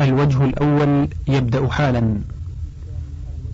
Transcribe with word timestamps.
الوجه 0.00 0.44
الأول 0.44 1.08
يبدأ 1.28 1.68
حالا. 1.68 2.20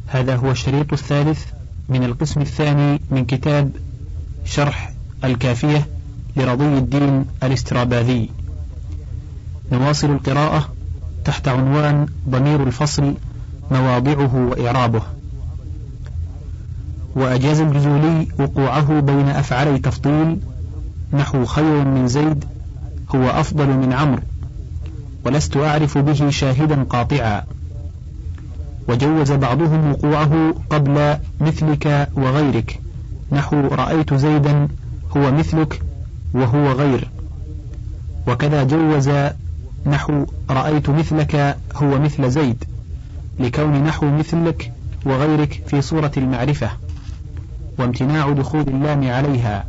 هذا 0.06 0.37
هو 0.37 0.50
الشريط 0.50 0.92
الثالث 0.92 1.45
من 1.88 2.04
القسم 2.04 2.41
الثاني 2.41 3.00
من 3.11 3.25
كتاب 3.25 3.71
شرح 4.45 4.93
الكافية 5.24 5.87
لرضي 6.37 6.79
الدين 6.79 7.24
الإستراباذي. 7.43 8.30
نواصل 9.72 10.11
القراءة 10.11 10.69
تحت 11.24 11.48
عنوان 11.48 12.06
ضمير 12.28 12.63
الفصل 12.63 13.15
مواضعه 13.71 14.37
وإعرابه. 14.37 15.03
وأجاز 17.15 17.60
الجزولي 17.60 18.28
وقوعه 18.38 19.01
بين 19.01 19.28
أفعلي 19.28 19.78
تفضيل 19.78 20.38
نحو 21.12 21.45
خير 21.45 21.84
من 21.84 22.09
زيد 22.09 22.45
هو 23.15 23.30
أفضل 23.30 23.66
من 23.66 23.92
عمرو. 23.92 24.23
ولست 25.27 25.56
أعرف 25.56 25.98
به 25.98 26.30
شاهدا 26.30 26.83
قاطعا. 26.91 27.42
وجوز 28.88 29.33
بعضهم 29.33 29.91
وقوعه 29.91 30.55
قبل 30.70 31.16
مثلك 31.41 32.09
وغيرك. 32.16 32.80
نحو 33.33 33.56
رأيت 33.56 34.14
زيدا 34.14 34.69
هو 35.16 35.33
مثلك 35.33 35.83
وهو 36.34 36.73
غير. 36.73 37.09
وكذا 38.28 38.62
جوز 38.62 39.10
نحو 39.86 40.27
رأيت 40.50 40.91
مثلك 40.91 41.56
هو 41.74 41.98
مثل 41.98 42.30
زيد. 42.30 42.64
لكون 43.41 43.84
نحو 43.84 44.06
مثلك 44.06 44.72
وغيرك 45.06 45.62
في 45.66 45.83
صورة 45.83 46.12
المعرفة. 46.16 46.70
وامتناع 47.78 48.30
دخول 48.30 48.61
اللام 48.61 49.11
عليها. 49.11 49.66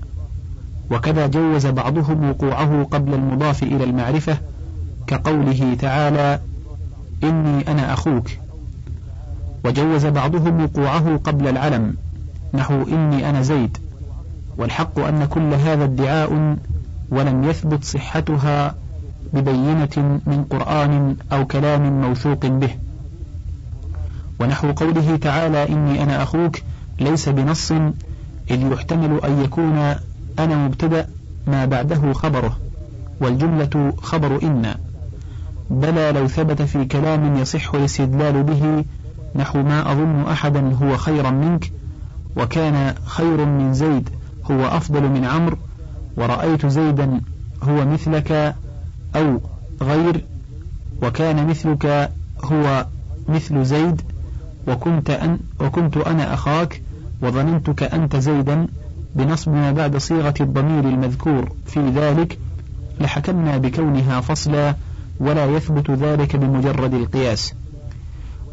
وكذا 0.92 1.28
جوز 1.28 1.68
بعضهم 1.68 2.30
وقوعه 2.30 2.84
قبل 2.92 3.14
المضاف 3.14 3.64
إلى 3.64 3.84
المعرفة 3.84 4.38
كقوله 5.08 5.78
تعالى 5.80 6.40
إني 7.24 7.72
أنا 7.72 7.94
أخوك. 7.94 8.28
وجوز 9.66 10.06
بعضهم 10.06 10.64
وقوعه 10.64 11.18
قبل 11.18 11.48
العلم 11.48 11.96
نحو 12.54 12.84
إني 12.84 13.30
أنا 13.30 13.42
زيد. 13.42 13.78
والحق 14.58 15.00
أن 15.00 15.26
كل 15.26 15.54
هذا 15.54 15.84
ادعاء 15.84 16.58
ولم 17.10 17.44
يثبت 17.44 17.84
صحتها 17.84 18.76
ببينة 19.34 20.20
من 20.28 20.46
قرآن 20.50 21.16
أو 21.32 21.46
كلام 21.46 22.02
موثوق 22.02 22.46
به. 22.46 22.70
ونحو 24.40 24.72
قوله 24.72 25.16
تعالى 25.16 25.70
إني 25.70 26.04
أنا 26.04 26.24
أخوك 26.24 26.58
ليس 27.00 27.30
بنص 27.30 27.72
إذ 28.52 28.72
يحتمل 28.72 29.20
أن 29.26 29.44
يكون 29.44 29.96
أنا 30.40 30.66
مبتدأ 30.66 31.08
ما 31.48 31.66
بعده 31.66 32.14
خبره 32.14 32.58
والجملة 33.22 33.94
خبر 34.02 34.42
إن. 34.44 34.76
بلى 35.70 36.12
لو 36.12 36.28
ثبت 36.28 36.62
في 36.62 36.86
كلام 36.86 37.38
يصح 37.38 37.76
الاستدلال 37.76 38.44
به 38.44 38.86
نحو 39.36 39.62
ما 39.64 39.92
أظن 39.92 40.26
أحدا 40.32 40.74
هو 40.74 40.98
خيرا 40.98 41.32
منك 41.32 41.72
وكان 42.38 42.96
خير 43.06 43.46
من 43.46 43.74
زيد 43.74 44.10
هو 44.52 44.68
أفضل 44.68 45.10
من 45.10 45.26
عمرو 45.26 45.58
ورأيت 46.18 46.66
زيدا 46.66 47.22
هو 47.64 47.86
مثلك 47.86 48.56
أو 49.16 49.42
غير 49.82 50.26
وكان 51.02 51.48
مثلك 51.48 52.12
هو 52.44 52.86
مثل 53.28 53.66
زيد 53.66 54.02
وكنت 54.68 55.10
أن 55.10 55.40
وكنت 55.60 55.98
أنا 55.98 56.34
أخاك 56.34 56.82
وظننتك 57.22 57.84
أنت 57.84 58.16
زيدا 58.16 58.68
بنصب 59.16 59.52
ما 59.52 59.72
بعد 59.72 59.98
صيغة 59.98 60.34
الضمير 60.42 60.84
المذكور. 60.84 61.52
في 61.66 61.90
ذلك 61.90 62.38
لحكمنا 63.00 63.58
بكونها 63.58 64.22
فصلا 64.22 64.76
ولا 65.20 65.46
يثبت 65.46 65.92
ذلك 65.92 66.36
بمجرد 66.36 66.94
القياس. 66.94 67.54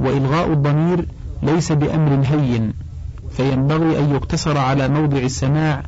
وإلغاء 0.01 0.53
الضمير 0.53 1.07
ليس 1.43 1.73
بأمر 1.73 2.23
هين 2.27 2.73
فينبغي 3.31 3.99
أن 3.99 4.11
يقتصر 4.11 4.59
على 4.59 4.89
موضع 4.89 5.19
السماع 5.19 5.83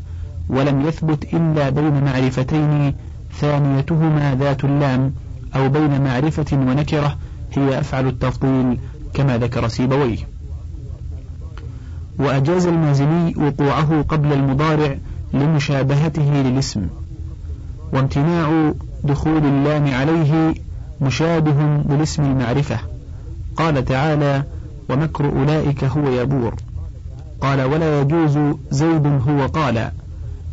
ولم 0.49 0.81
يثبت 0.81 1.35
إلا 1.35 1.71
بين 1.71 2.05
معرفتين 2.05 2.95
ثانيتهما 3.41 4.37
ذات 4.41 4.65
اللام 4.65 5.13
أو 5.57 5.69
بين 5.69 6.05
معرفة 6.05 6.47
ونكرة 6.53 7.17
هي 7.53 7.79
أفعل 7.79 8.07
التفضيل 8.07 8.79
كما 9.15 9.39
ذكر 9.39 9.69
سيبويه. 9.69 10.19
وأجاز 12.19 12.67
المازني 12.67 13.35
وقوعه 13.37 14.03
قبل 14.03 14.33
المضارع 14.33 14.97
لمشابهته 15.35 16.43
للاسم. 16.43 16.87
وامتناع 17.93 18.73
دخول 19.07 19.45
اللام 19.45 19.95
عليه 19.95 20.55
مشابه 21.01 21.77
بالاسم 21.85 22.23
المعرفة. 22.23 22.79
قال 23.57 23.85
تعالى 23.85 24.43
ومكر 24.89 25.25
أولئك 25.25 25.85
هو 25.85 26.11
يبور. 26.11 26.55
قال 27.41 27.63
ولا 27.63 28.01
يجوز 28.01 28.39
زيد 28.71 29.07
هو 29.29 29.47
قال 29.47 29.91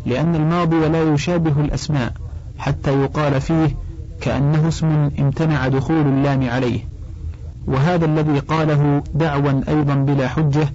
لأن 0.06 0.36
الماضي 0.36 0.88
لا 0.88 1.14
يشابه 1.14 1.62
الأسماء 1.62 2.14
حتى 2.58 3.02
يقال 3.02 3.42
فيه 3.42 3.76
كأنه 4.22 4.68
اسم 4.68 5.10
امتنع 5.20 5.68
دخول 5.68 6.08
اللام 6.08 6.50
عليه. 6.50 6.80
وهذا 7.68 8.06
الذي 8.06 8.40
قاله 8.40 9.04
دعوا 9.16 9.62
أيضا 9.70 9.96
بلا 9.96 10.28
حجة 10.28 10.68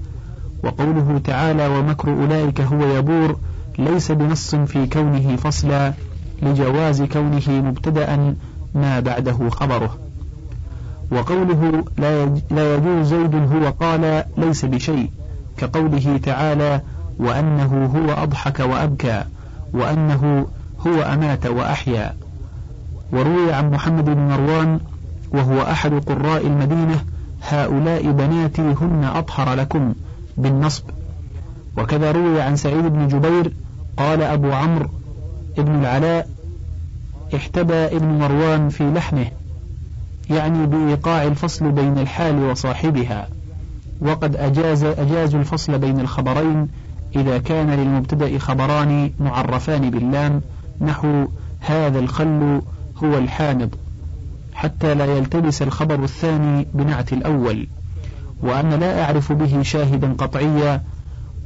وقوله 0.64 1.20
تعالى 1.24 1.66
ومكر 1.68 2.12
أولئك 2.12 2.60
هو 2.60 2.96
يبور 2.96 3.36
ليس 3.78 4.12
بنص 4.12 4.54
في 4.54 4.86
كونه 4.86 5.36
فصلا. 5.36 5.92
لجواز 6.43 7.03
كونه 7.03 7.49
مبتدأ 7.49 8.34
ما 8.75 9.00
بعده 9.00 9.50
خبره. 9.50 9.99
وقوله 11.10 11.84
لا 12.50 12.75
يجوز 12.75 13.06
زيد 13.06 13.34
هو 13.34 13.71
قال 13.81 14.25
ليس 14.37 14.65
بشيء 14.65 15.10
كقوله 15.56 16.21
تعالى 16.22 16.81
وأنه 17.19 17.91
هو 17.97 18.22
أضحك 18.22 18.60
وأبكى 18.60 19.25
وأنه 19.72 20.47
هو 20.87 21.03
أمات 21.03 21.47
وأحيا 21.47 22.15
وروي 23.12 23.53
عن 23.53 23.70
محمد 23.70 24.05
بن 24.05 24.19
مروان 24.19 24.81
وهو 25.32 25.62
أحد 25.62 25.93
قراء 25.93 26.47
المدينة 26.47 27.05
هؤلاء 27.43 28.10
بناتي 28.10 28.62
هن 28.62 29.10
أطهر 29.15 29.55
لكم 29.55 29.94
بالنصب 30.37 30.84
وكذا 31.78 32.12
روي 32.12 32.41
عن 32.41 32.56
سعيد 32.56 32.84
بن 32.84 33.09
جبير 33.09 33.53
قال 33.97 34.22
أبو 34.22 34.53
عمرو 34.53 34.88
ابن 35.58 35.74
العلاء 35.80 36.28
احتبى 37.34 37.74
ابن 37.74 38.06
مروان 38.06 38.69
في 38.69 38.91
لحنه 38.91 39.30
يعني 40.30 40.66
بإيقاع 40.66 41.22
الفصل 41.22 41.72
بين 41.72 41.98
الحال 41.98 42.42
وصاحبها 42.42 43.28
وقد 44.00 44.36
أجاز 44.36 44.84
أجاز 44.84 45.34
الفصل 45.34 45.78
بين 45.78 46.00
الخبرين 46.00 46.69
إذا 47.16 47.38
كان 47.38 47.70
للمبتدأ 47.70 48.38
خبران 48.38 49.10
معرفان 49.20 49.91
باللام 49.91 50.41
نحو 50.80 51.26
هذا 51.60 51.98
الخل 51.98 52.62
هو 53.04 53.19
الحامض 53.19 53.75
حتى 54.54 54.94
لا 54.94 55.04
يلتبس 55.04 55.62
الخبر 55.62 56.04
الثاني 56.04 56.66
بنعت 56.75 57.12
الأول 57.12 57.66
وأن 58.42 58.70
لا 58.70 59.04
أعرف 59.04 59.32
به 59.32 59.62
شاهدا 59.62 60.12
قطعيا 60.19 60.82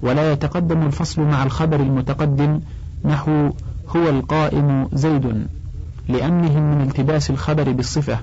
ولا 0.02 0.32
يتقدم 0.32 0.82
الفصل 0.82 1.22
مع 1.22 1.42
الخبر 1.42 1.80
المتقدم 1.80 2.60
نحو 3.04 3.50
هو 3.96 4.08
القائم 4.08 4.88
زيد 4.92 5.46
لأمنهم 6.08 6.74
من 6.74 6.80
التباس 6.80 7.30
الخبر 7.30 7.72
بالصفة 7.72 8.18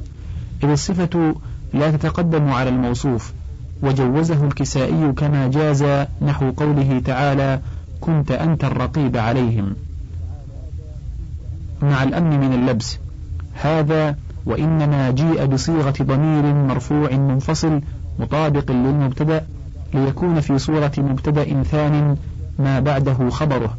إذ 0.63 0.69
الصفة 0.69 1.35
لا 1.74 1.91
تتقدم 1.91 2.50
على 2.50 2.69
الموصوف 2.69 3.34
وجوزه 3.81 4.46
الكسائي 4.46 5.12
كما 5.12 5.47
جاز 5.47 5.85
نحو 6.22 6.52
قوله 6.52 7.02
تعالى 7.06 7.59
كنت 8.02 8.31
أنت 8.31 8.63
الرقيب 8.63 9.18
عليهم 9.18 9.75
مع 11.81 12.03
الأمن 12.03 12.40
من 12.40 12.53
اللبس 12.53 13.00
هذا 13.53 14.16
وإنما 14.46 15.12
جيء 15.12 15.46
بصيغة 15.46 15.94
ضمير 16.01 16.53
مرفوع 16.53 17.12
منفصل 17.12 17.81
مطابق 18.19 18.72
للمبتدأ 18.72 19.45
ليكون 19.94 20.39
في 20.39 20.57
صورة 20.57 20.92
مبتدأ 20.98 21.63
ثان 21.63 22.18
ما 22.60 22.80
بعده 22.80 23.30
خبره. 23.30 23.77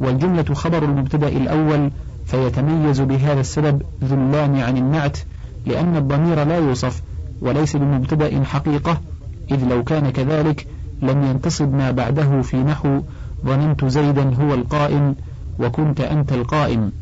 والجملة 0.00 0.54
خبر 0.54 0.84
المبتدأ 0.84 1.28
الأول 1.28 1.90
فيتميز 2.26 3.00
بهذا 3.00 3.40
السبب 3.40 3.82
اللام 4.02 4.60
عن 4.60 4.76
النعت 4.76 5.18
لأن 5.66 5.96
الضمير 5.96 6.44
لا 6.44 6.58
يوصف 6.58 7.02
وليس 7.40 7.76
بمبتدأ 7.76 8.44
حقيقة 8.44 9.00
إذ 9.50 9.64
لو 9.64 9.84
كان 9.84 10.10
كذلك 10.10 10.66
لم 11.02 11.24
ينتصب 11.24 11.74
ما 11.74 11.90
بعده 11.90 12.42
في 12.42 12.56
نحو 12.56 13.00
ظننت 13.44 13.84
زيدا 13.84 14.34
هو 14.34 14.54
القائم 14.54 15.14
وكنت 15.58 16.00
أنت 16.00 16.32
القائم 16.32 16.92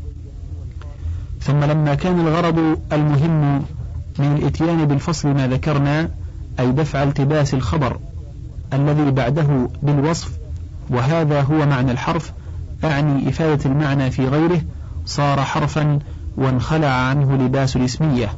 ثم 1.41 1.63
لما 1.63 1.95
كان 1.95 2.19
الغرض 2.19 2.79
المهم 2.93 3.63
من 4.19 4.35
الإتيان 4.37 4.85
بالفصل 4.85 5.29
ما 5.29 5.47
ذكرنا 5.47 6.09
أي 6.59 6.71
دفع 6.71 7.03
التباس 7.03 7.53
الخبر 7.53 7.99
الذي 8.73 9.11
بعده 9.11 9.69
بالوصف 9.83 10.31
وهذا 10.89 11.41
هو 11.41 11.65
معنى 11.65 11.91
الحرف 11.91 12.33
أعني 12.83 13.29
إفادة 13.29 13.69
المعنى 13.69 14.11
في 14.11 14.27
غيره 14.27 14.61
صار 15.05 15.41
حرفا 15.41 15.99
وانخلع 16.37 16.87
عنه 16.87 17.35
لباس 17.35 17.75
الاسمية. 17.75 18.29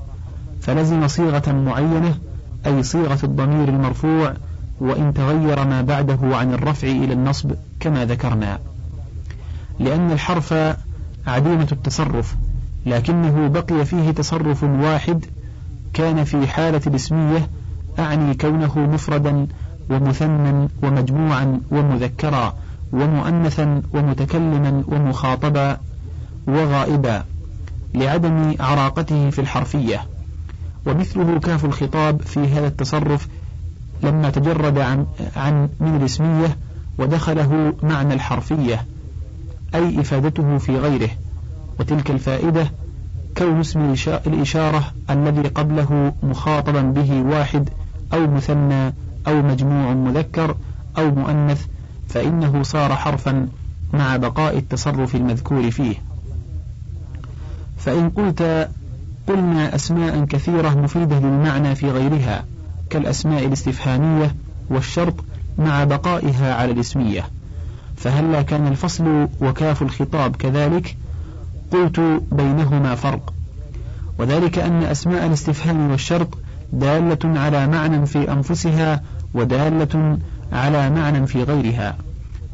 فلزم 0.62 1.08
صيغة 1.08 1.52
معينة 1.52 2.18
أي 2.66 2.84
صيغة 2.84 3.20
الضمير 3.24 3.70
المرفوع 3.70 4.34
وإن 4.80 5.14
تغير 5.14 5.66
ما 5.66 5.82
بعده 5.82 6.20
عن 6.24 6.54
الرفع 6.54 6.88
إلى 6.88 7.14
النصب 7.14 7.52
كما 7.80 8.06
ذكرنا. 8.06 8.60
لأن 9.80 10.12
الحرف 10.12 10.54
عديمة 11.28 11.68
التصرف 11.72 12.36
لكنه 12.86 13.48
بقي 13.48 13.86
فيه 13.86 14.12
تصرف 14.12 14.64
واحد 14.64 15.26
كان 15.94 16.24
في 16.24 16.48
حالة 16.48 16.82
الاسمية 16.88 17.50
أعني 18.00 18.34
كونه 18.34 18.80
مفردا 18.80 19.48
ومثنى 19.90 20.68
ومجموعا 20.84 21.62
ومذكرا. 21.72 22.56
ومؤنثا 22.94 23.82
ومتكلما 23.94 24.84
ومخاطبا 24.88 25.78
وغائبا 26.48 27.24
لعدم 27.94 28.56
عراقته 28.60 29.30
في 29.30 29.42
الحرفية. 29.42 30.06
ومثله 30.86 31.40
كاف 31.40 31.66
الخطاب 31.66 32.22
في 32.22 32.40
هذا 32.40 32.68
التصرف 32.68 33.28
لما 34.04 34.30
تجرد 34.30 34.78
عن, 34.78 35.06
عن 35.36 35.70
من 35.80 35.96
الاسمية 35.96 36.58
ودخله 36.98 37.74
معنى 37.84 38.14
الحرفية 38.14 38.86
أي 39.76 40.02
إفادته 40.02 40.58
في 40.58 40.78
غيره. 40.78 41.10
وتلك 41.80 42.12
الفائدة 42.12 42.72
كون 43.38 43.60
اسم 43.60 43.96
الإشارة 44.28 44.84
الذي 45.10 45.42
قبله 45.42 46.14
مخاطبا 46.24 46.82
به 46.82 47.22
واحد 47.22 47.70
أو 48.14 48.28
مثنى 48.28 48.94
أو 49.28 49.42
مجموع 49.42 49.94
مذكر 49.94 50.56
أو 50.98 51.12
مؤنث 51.12 51.66
فإنه 52.10 52.64
صار 52.64 52.96
حرفا 52.96 53.48
مع 53.94 54.18
بقاء 54.18 54.58
التصرف 54.58 55.16
المذكور 55.16 55.72
فيه. 55.72 55.96
فإن 57.78 58.10
قلت 58.10 58.70
قلنا 59.28 59.76
أسماء 59.76 60.26
كثيرة 60.26 60.70
مفيدة 60.70 61.20
للمعنى 61.20 61.76
في 61.76 61.92
غيرها 61.92 62.46
كالأسماء 62.90 63.46
الاستفهامية 63.46 64.36
والشرط 64.70 65.16
مع 65.58 65.84
بقائها 65.84 66.54
على 66.54 66.72
الاسمية. 66.72 67.26
فهلا 67.98 68.42
كان 68.42 68.68
الفصل 68.68 69.28
وكاف 69.42 69.82
الخطاب 69.82 70.36
كذلك 70.36 70.96
قلت 71.72 72.22
بينهما 72.32 72.96
فرق. 72.96 73.34
وذلك 74.20 74.60
أن 74.60 74.84
أسماء 74.84 75.26
الاستفهام 75.26 75.92
والشرط 75.92 76.38
دالة 76.74 77.40
على 77.40 77.68
معنى 77.68 78.06
في 78.06 78.32
أنفسها 78.32 79.02
ودالة 79.34 80.18
على 80.52 80.90
معنى 80.90 81.28
في 81.28 81.44
غيرها. 81.44 81.96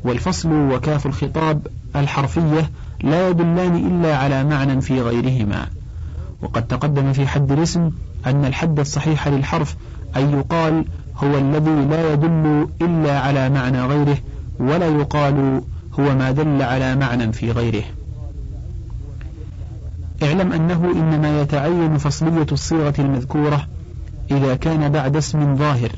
والفصل 0.04 0.52
وكاف 0.52 1.06
الخطاب 1.06 1.68
الحرفية 1.96 2.72
لا 3.04 3.30
يدلان 3.30 3.76
إلا 3.76 4.18
على 4.18 4.44
معنى 4.44 4.82
في 4.82 5.02
غيرهما. 5.02 5.68
وقد 6.42 6.68
تقدم 6.68 7.14
في 7.14 7.28
حد 7.28 7.52
الاسم 7.52 7.92
أن 8.26 8.46
الحد 8.46 8.80
الصحيح 8.80 9.28
للحرف 9.28 9.76
أن 10.16 10.40
يقال 10.40 10.86
هو 11.18 11.38
الذي 11.38 11.86
لا 11.90 12.14
يدل 12.14 12.68
إلا 12.82 13.20
على 13.20 13.50
معنى 13.50 13.86
غيره 13.86 14.18
ولا 14.60 14.88
يقال 14.88 15.62
هو 16.00 16.16
ما 16.16 16.32
دل 16.32 16.62
على 16.62 16.96
معنى 16.96 17.34
في 17.34 17.52
غيره. 17.52 17.84
اعلم 20.24 20.54
أنه 20.54 20.92
إنما 20.96 21.42
يتعين 21.42 21.98
فصلية 21.98 22.46
الصيغة 22.52 22.94
المذكورة 23.00 23.68
إذا 24.32 24.56
كان 24.56 24.90
بعد 24.90 25.16
اسم 25.16 25.56
ظاهر. 25.56 25.92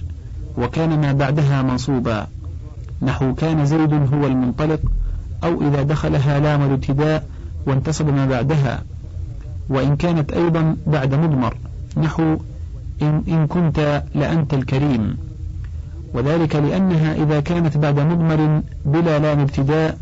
وكان 0.58 1.02
ما 1.02 1.14
بعدها 1.14 1.62
منصوبا. 1.62 2.28
نحو 3.02 3.34
كان 3.34 3.66
زيد 3.66 3.94
هو 3.94 4.26
المنطلق 4.26 4.80
أو 5.44 5.62
إذا 5.62 5.82
دخلها 5.84 6.40
لام 6.40 6.62
الابتداء 6.62 7.28
وانتصب 7.68 8.10
ما 8.10 8.26
بعدها. 8.26 8.84
وإن 9.70 9.96
كانت 9.96 10.32
أيضا 10.32 10.76
بعد 10.88 11.14
مضمر. 11.14 11.58
نحو 11.98 12.38
إن, 13.02 13.24
إن 13.28 13.48
كنت 13.48 14.04
لأنت 14.16 14.54
الكريم. 14.54 15.18
وذلك 16.14 16.56
لأنها 16.56 17.16
إذا 17.16 17.40
كانت 17.40 17.78
بعد 17.78 18.00
مضمر 18.00 18.62
بلا 18.86 19.20
لام 19.20 19.40
ابتداء 19.40 19.98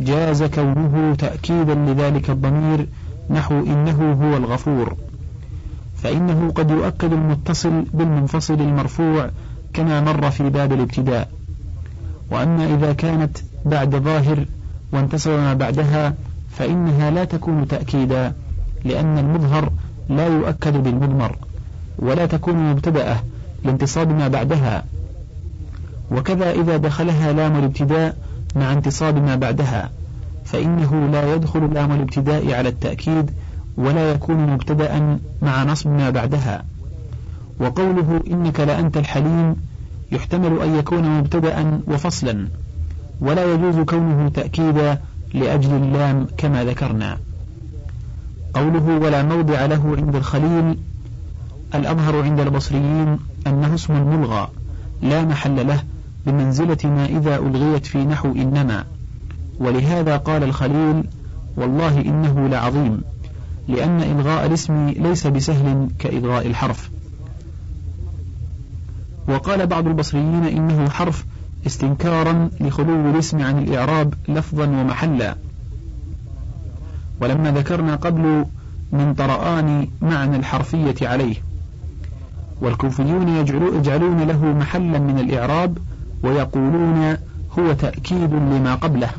جاز 0.00 0.42
كونه 0.42 1.14
تأكيدا 1.18 1.74
لذلك 1.74 2.30
الضمير. 2.30 2.86
نحو 3.30 3.54
إنه 3.54 4.16
هو 4.22 4.36
الغفور. 4.36 4.96
فإنه 6.02 6.52
قد 6.54 6.70
يؤكد 6.70 7.12
المتصل 7.12 7.84
بالمنفصل 7.94 8.54
المرفوع 8.54 9.30
كما 9.72 10.00
مر 10.00 10.30
في 10.30 10.50
باب 10.50 10.72
الابتداء. 10.72 11.28
وأما 12.30 12.74
إذا 12.74 12.92
كانت 12.92 13.38
بعد 13.64 13.96
ظاهر 13.96 14.44
وانتصر 14.92 15.36
ما 15.36 15.54
بعدها 15.54 16.14
فإنها 16.50 17.10
لا 17.10 17.24
تكون 17.24 17.68
تأكيدا 17.68 18.32
لأن 18.84 19.18
المظهر 19.18 19.72
لا 20.08 20.26
يؤكد 20.26 20.76
بالمضمر 20.82 21.36
ولا 21.98 22.26
تكون 22.26 22.70
مبتدأة 22.70 23.16
لانتصاب 23.64 24.12
ما 24.12 24.28
بعدها. 24.28 24.84
وكذا 26.10 26.50
إذا 26.50 26.76
دخلها 26.76 27.32
لام 27.32 27.56
الابتداء 27.58 28.16
مع 28.56 28.72
انتصاب 28.72 29.16
ما 29.16 29.36
بعدها 29.36 29.90
فإنه 30.44 31.08
لا 31.12 31.34
يدخل 31.34 31.74
لام 31.74 31.92
الابتداء 31.92 32.54
على 32.54 32.68
التأكيد 32.68 33.30
ولا 33.76 34.10
يكون 34.10 34.36
مبتدأ 34.36 35.18
مع 35.42 35.64
نصب 35.64 35.90
ما 35.90 36.10
بعدها. 36.10 36.64
وقوله 37.60 38.20
إنك 38.30 38.60
لأنت 38.60 38.96
الحليم 38.96 39.56
يحتمل 40.12 40.62
أن 40.62 40.74
يكون 40.78 41.18
مبتدأ 41.18 41.80
وفصلا 41.86 42.48
ولا 43.20 43.54
يجوز 43.54 43.78
كونه 43.78 44.28
تأكيدا 44.28 45.00
لأجل 45.34 45.70
اللام 45.74 46.26
كما 46.38 46.64
ذكرنا. 46.64 47.18
قوله 48.54 48.98
ولا 48.98 49.22
موضع 49.22 49.66
له 49.66 49.94
عند 49.96 50.16
الخليل 50.16 50.78
الأظهر 51.74 52.22
عند 52.22 52.40
البصريين 52.40 53.18
أنه 53.46 53.74
اسم 53.74 53.94
ملغى 53.94 54.48
لا 55.02 55.24
محل 55.24 55.66
له 55.66 55.82
بمنزلة 56.26 56.78
ما 56.84 57.04
إذا 57.04 57.36
ألغيت 57.36 57.86
في 57.86 57.98
نحو 57.98 58.32
إنما. 58.32 58.84
ولهذا 59.60 60.16
قال 60.16 60.42
الخليل 60.42 61.04
والله 61.56 62.00
إنه 62.00 62.48
لعظيم 62.48 63.00
لأن 63.68 64.02
إلغاء 64.02 64.46
الاسم 64.46 64.88
ليس 64.88 65.26
بسهل 65.26 65.88
كإلغاء 65.98 66.46
الحرف. 66.46 66.90
وقال 69.28 69.66
بعض 69.66 69.86
البصريين 69.86 70.44
إنه 70.44 70.88
حرف 70.88 71.24
استنكارا 71.66 72.50
لخلو 72.60 73.10
الاسم 73.10 73.42
عن 73.42 73.58
الإعراب 73.58 74.14
لفظا 74.28 74.64
ومحلا. 74.64 75.36
ولما 77.20 77.50
ذكرنا 77.50 77.96
قبل 77.96 78.44
من 78.92 79.14
طرآن 79.14 79.88
معنى 80.02 80.36
الحرفية 80.36 80.94
عليه. 81.02 81.34
والكوفيون 82.60 83.28
يجعلون 83.74 84.20
له 84.20 84.44
محلا 84.46 84.98
من 84.98 85.18
الإعراب 85.18 85.78
ويقولون 86.22 87.16
هو 87.58 87.72
تأكيد 87.72 88.32
لما 88.32 88.74
قبله. 88.74 89.10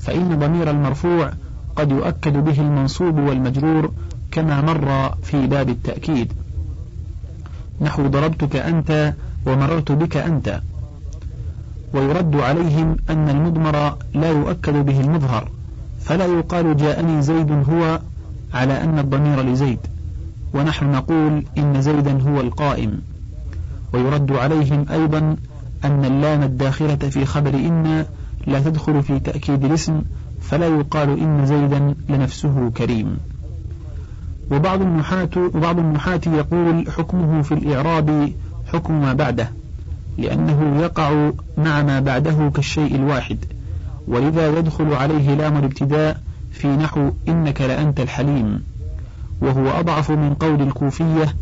فإن 0.00 0.38
ضمير 0.38 0.70
المرفوع 0.70 1.32
قد 1.76 1.90
يؤكد 1.90 2.44
به 2.44 2.60
المنصوب 2.60 3.18
والمجرور 3.18 3.92
كما 4.30 4.60
مر 4.60 5.14
في 5.22 5.46
باب 5.46 5.68
التأكيد. 5.68 6.32
نحو 7.82 8.06
ضربتك 8.06 8.56
أنت 8.56 9.14
ومررت 9.46 9.92
بك 9.92 10.16
أنت. 10.16 10.60
ويرد 11.94 12.36
عليهم 12.36 12.96
أن 13.10 13.28
المضمر 13.28 13.96
لا 14.14 14.30
يؤكد 14.30 14.86
به 14.86 15.00
المظهر 15.00 15.48
فلا 16.00 16.26
يقال 16.26 16.76
جاءني 16.76 17.22
زيد 17.22 17.52
هو 17.52 18.00
على 18.54 18.84
أن 18.84 18.98
الضمير 18.98 19.42
لزيد. 19.42 19.78
ونحن 20.54 20.90
نقول 20.90 21.44
إن 21.58 21.82
زيدا 21.82 22.22
هو 22.22 22.40
القائم. 22.40 23.02
ويرد 23.94 24.32
عليهم 24.32 24.86
أيضا 24.90 25.36
أن 25.84 26.04
اللام 26.04 26.42
الداخلة 26.42 26.96
في 26.96 27.24
خبر 27.24 27.54
إن 27.54 28.06
لا 28.46 28.60
تدخل 28.60 29.02
في 29.02 29.18
تأكيد 29.20 29.64
الاسم 29.64 30.02
فلا 30.40 30.66
يقال 30.66 31.20
إن 31.20 31.46
زيدا 31.46 31.94
لنفسه 32.08 32.70
كريم. 32.70 33.18
وبعض 34.50 34.82
النحاة 34.82 35.30
وبعض 35.54 35.78
النحاة 35.78 36.20
يقول 36.26 36.90
حكمه 36.90 37.42
في 37.42 37.52
الإعراب 37.52 38.32
حكم 38.72 39.00
ما 39.00 39.12
بعده 39.12 39.50
لأنه 40.18 40.80
يقع 40.80 41.30
مع 41.58 41.82
ما 41.82 42.00
بعده 42.00 42.50
كالشيء 42.54 42.94
الواحد 42.94 43.38
ولذا 44.08 44.58
يدخل 44.58 44.94
عليه 44.94 45.34
لام 45.34 45.56
الابتداء 45.56 46.20
في 46.52 46.68
نحو 46.68 47.10
إنك 47.28 47.60
لأنت 47.60 48.00
الحليم 48.00 48.62
وهو 49.40 49.68
أضعف 49.68 50.10
من 50.10 50.34
قول 50.34 50.62
الكوفية 50.62 51.34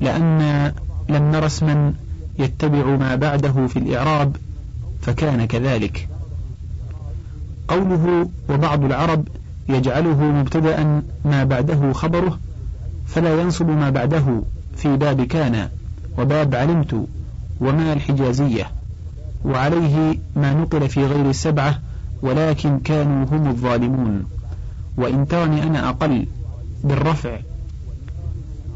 لأن 0.00 0.72
لم 1.08 1.30
نر 1.30 1.46
اسما 1.46 1.92
يتبع 2.38 2.96
ما 2.96 3.14
بعده 3.14 3.66
في 3.66 3.78
الإعراب 3.78 4.36
فكان 5.02 5.44
كذلك. 5.44 6.08
قوله 7.68 8.28
وبعض 8.48 8.84
العرب 8.84 9.28
يجعله 9.68 10.22
مبتدأ 10.24 11.02
ما 11.24 11.44
بعده 11.44 11.92
خبره 11.92 12.38
فلا 13.06 13.40
ينصب 13.40 13.68
ما 13.68 13.90
بعده 13.90 14.42
في 14.76 14.96
باب 14.96 15.22
كان 15.22 15.68
وباب 16.18 16.54
علمت 16.54 17.06
وما 17.60 17.92
الحجازية 17.92 18.70
وعليه 19.44 20.18
ما 20.36 20.54
نقل 20.54 20.88
في 20.88 21.06
غير 21.06 21.30
السبعة 21.30 21.78
ولكن 22.22 22.78
كانوا 22.78 23.26
هم 23.26 23.48
الظالمون. 23.48 24.24
وإن 24.96 25.28
ترني 25.28 25.62
أنا 25.62 25.88
أقل 25.88 26.26
بالرفع. 26.84 27.38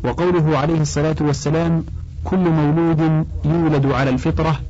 وقوله 0.05 0.59
عليه 0.59 0.81
الصلاة 0.81 1.17
والسلام 1.21 1.85
كل 2.25 2.39
مولود 2.39 3.27
يولد 3.45 3.87
على 3.87 4.11
الفطرة 4.11 4.61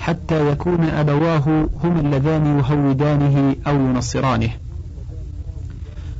حتى 0.00 0.50
يكون 0.50 0.84
أبواه 0.84 1.68
هما 1.84 2.00
اللذان 2.00 2.58
يهودانه 2.58 3.56
أو 3.66 3.74
ينصرانه. 3.74 4.50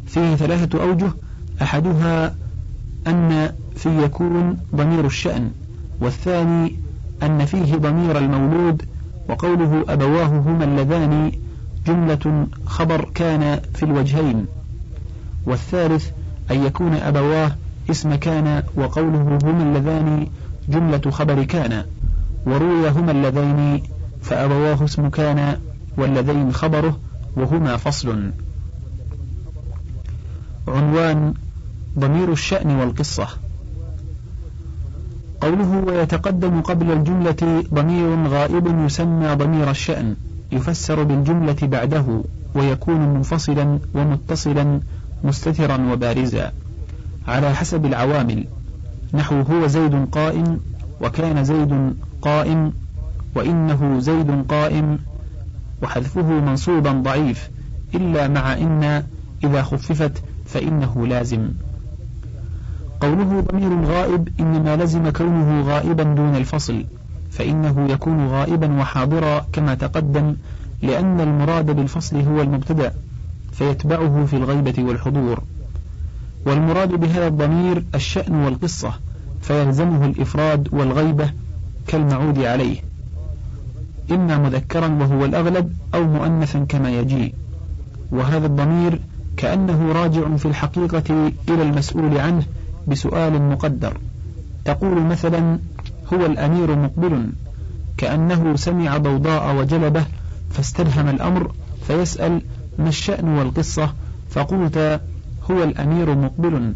فيه 0.06 0.34
ثلاثة 0.34 0.82
أوجه 0.82 1.12
أحدها 1.62 2.34
أن 3.06 3.52
في 3.76 4.04
يكون 4.04 4.58
ضمير 4.76 5.06
الشأن 5.06 5.50
والثاني 6.00 6.76
أن 7.22 7.44
فيه 7.44 7.76
ضمير 7.76 8.18
المولود 8.18 8.82
وقوله 9.28 9.84
أبواه 9.88 10.26
هما 10.26 10.64
اللذان 10.64 11.32
جملة 11.86 12.46
خبر 12.66 13.08
كان 13.14 13.60
في 13.74 13.82
الوجهين. 13.82 14.46
والثالث 15.46 16.10
أن 16.50 16.66
يكون 16.66 16.94
أبواه 16.94 17.56
اسم 17.90 18.14
كان 18.14 18.62
وقوله 18.76 19.38
هما 19.42 19.62
اللذان 19.62 20.26
جملة 20.68 21.10
خبر 21.10 21.44
كان. 21.44 21.84
وروي 22.46 22.90
هما 22.90 23.10
اللذين 23.10 23.82
فأبواه 24.22 24.84
اسم 24.84 25.08
كان 25.08 25.58
واللذين 25.96 26.52
خبره 26.52 26.98
وهما 27.36 27.76
فصل. 27.76 28.30
عنوان 30.68 31.34
ضمير 31.98 32.32
الشأن 32.32 32.76
والقصة. 32.76 33.28
قوله 35.40 35.84
ويتقدم 35.86 36.60
قبل 36.60 36.90
الجملة 36.92 37.64
ضمير 37.74 38.28
غائب 38.28 38.86
يسمى 38.86 39.34
ضمير 39.34 39.70
الشأن 39.70 40.16
يفسر 40.52 41.02
بالجملة 41.02 41.56
بعده 41.62 42.22
ويكون 42.54 43.14
منفصلا 43.14 43.78
ومتصلا 43.94 44.80
مستترا 45.24 45.92
وبارزا. 45.92 46.52
على 47.28 47.54
حسب 47.54 47.86
العوامل. 47.86 48.44
نحو 49.14 49.40
هو 49.40 49.66
زيد 49.66 50.08
قائم 50.12 50.60
وكان 51.00 51.44
زيد 51.44 51.94
قائم 52.22 52.72
وإنه 53.34 53.98
زيد 54.00 54.44
قائم 54.48 54.98
وحذفه 55.82 56.22
منصوبا 56.22 56.92
ضعيف 56.92 57.50
إلا 57.94 58.28
مع 58.28 58.52
إن 58.52 59.02
إذا 59.44 59.62
خففت 59.62 60.22
فإنه 60.46 61.06
لازم. 61.06 61.48
قوله 63.02 63.40
ضمير 63.40 63.84
غائب 63.84 64.28
إنما 64.40 64.76
لزم 64.76 65.10
كونه 65.10 65.62
غائبا 65.62 66.02
دون 66.02 66.36
الفصل 66.36 66.84
فإنه 67.30 67.86
يكون 67.90 68.28
غائبا 68.28 68.80
وحاضرا 68.80 69.46
كما 69.52 69.74
تقدم 69.74 70.36
لأن 70.82 71.20
المراد 71.20 71.70
بالفصل 71.70 72.16
هو 72.16 72.42
المبتدأ 72.42 72.92
فيتبعه 73.52 74.24
في 74.24 74.36
الغيبة 74.36 74.74
والحضور. 74.78 75.42
والمراد 76.46 76.88
بهذا 76.88 77.26
الضمير 77.26 77.84
الشأن 77.94 78.34
والقصة 78.34 78.92
فيلزمه 79.40 80.06
الإفراد 80.06 80.68
والغيبة 80.72 81.30
كالمعود 81.86 82.38
عليه. 82.38 82.76
إما 84.10 84.38
مذكرا 84.38 84.88
وهو 84.88 85.24
الأغلب 85.24 85.72
أو 85.94 86.04
مؤنثا 86.04 86.66
كما 86.68 86.90
يجيء. 86.90 87.34
وهذا 88.12 88.46
الضمير 88.46 89.00
كأنه 89.36 89.92
راجع 89.92 90.36
في 90.36 90.46
الحقيقة 90.46 91.32
إلى 91.48 91.62
المسؤول 91.62 92.18
عنه 92.18 92.42
بسؤال 92.88 93.42
مقدر. 93.42 93.98
تقول 94.64 95.02
مثلا 95.02 95.58
هو 96.12 96.26
الأمير 96.26 96.76
مقبل. 96.76 97.32
كأنه 97.96 98.56
سمع 98.56 98.96
ضوضاء 98.96 99.56
وجلبه 99.56 100.04
فاستدهم 100.50 101.08
الأمر 101.08 101.52
فيسأل 101.86 102.42
ما 102.78 102.88
الشأن 102.88 103.28
والقصة؟ 103.28 103.92
فقلت 104.30 105.00
هو 105.50 105.62
الأمير 105.62 106.14
مقبل. 106.14 106.72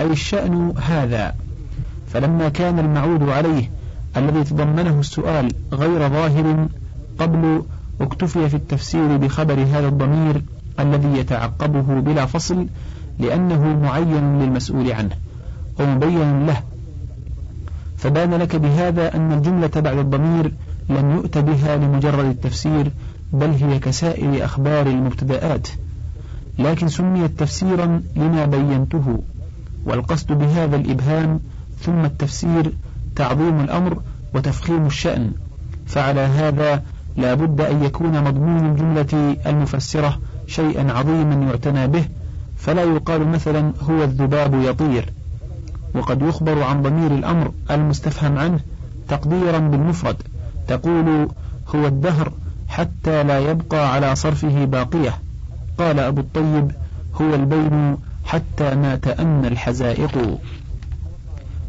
أي 0.00 0.06
الشأن 0.06 0.72
هذا. 0.76 1.34
فلما 2.12 2.48
كان 2.48 2.78
المعود 2.78 3.28
عليه 3.28 3.70
الذي 4.16 4.44
تضمنه 4.44 5.00
السؤال 5.00 5.52
غير 5.72 6.08
ظاهر 6.08 6.68
قبل 7.18 7.62
اكتفي 8.00 8.48
في 8.48 8.56
التفسير 8.56 9.16
بخبر 9.16 9.54
هذا 9.54 9.88
الضمير 9.88 10.42
الذي 10.80 11.18
يتعقبه 11.18 12.00
بلا 12.00 12.26
فصل 12.26 12.66
لأنه 13.18 13.80
معين 13.82 14.42
للمسؤول 14.42 14.92
عنه. 14.92 15.16
ومبين 15.80 16.46
له. 16.46 16.62
فبان 17.96 18.34
لك 18.34 18.56
بهذا 18.56 19.16
أن 19.16 19.32
الجملة 19.32 19.70
بعد 19.76 19.98
الضمير 19.98 20.52
لم 20.88 21.10
يؤت 21.16 21.38
بها 21.38 21.76
لمجرد 21.76 22.24
التفسير 22.24 22.90
بل 23.32 23.50
هي 23.50 23.78
كسائر 23.78 24.44
أخبار 24.44 24.86
المبتدآت 24.86 25.68
لكن 26.58 26.88
سميت 26.88 27.38
تفسيرا 27.40 28.02
لما 28.16 28.44
بينته 28.44 29.18
والقصد 29.84 30.32
بهذا 30.32 30.76
الإبهام 30.76 31.40
ثم 31.80 32.04
التفسير 32.04 32.72
تعظيم 33.16 33.60
الأمر 33.60 33.98
وتفخيم 34.34 34.86
الشأن. 34.86 35.32
فعلى 35.86 36.20
هذا 36.20 36.82
لا 37.16 37.34
بد 37.34 37.60
أن 37.60 37.84
يكون 37.84 38.24
مضمون 38.24 38.70
الجملة 38.70 39.36
المفسرة 39.46 40.18
شيئا 40.46 40.92
عظيما 40.92 41.34
يعتنى 41.34 41.86
به 41.86 42.04
فلا 42.56 42.82
يقال 42.82 43.28
مثلا 43.28 43.72
هو 43.90 44.04
الذباب 44.04 44.62
يطير. 44.62 45.12
وقد 45.94 46.22
يخبر 46.22 46.62
عن 46.62 46.82
ضمير 46.82 47.14
الأمر 47.14 47.52
المستفهم 47.70 48.38
عنه 48.38 48.60
تقديرا 49.08 49.58
بالمفرد 49.58 50.16
تقول 50.68 51.28
هو 51.74 51.86
الدهر 51.86 52.32
حتى 52.68 53.22
لا 53.22 53.38
يبقى 53.38 53.92
على 53.92 54.16
صرفه 54.16 54.64
باقية. 54.64 55.18
قال 55.78 55.98
أبو 55.98 56.20
الطيب 56.20 56.72
هو 57.14 57.34
البين 57.34 57.96
حتى 58.24 58.74
ما 58.74 58.96
تأن 58.96 59.44
الحزائق. 59.44 60.38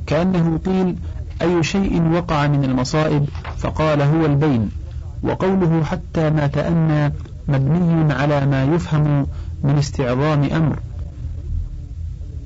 كأنه 0.08 0.60
قيل 0.66 0.96
أي 1.42 1.64
شيء 1.64 2.12
وقع 2.12 2.48
من 2.48 2.64
المصائب؟ 2.64 3.26
فقال 3.58 4.02
هو 4.02 4.26
البين. 4.26 4.70
وقوله 5.24 5.84
حتى 5.84 6.30
ما 6.30 6.48
تأنى 6.48 7.14
مبني 7.48 8.14
على 8.14 8.46
ما 8.46 8.64
يفهم 8.64 9.28
من 9.64 9.78
استعظام 9.78 10.44
أمر. 10.44 10.80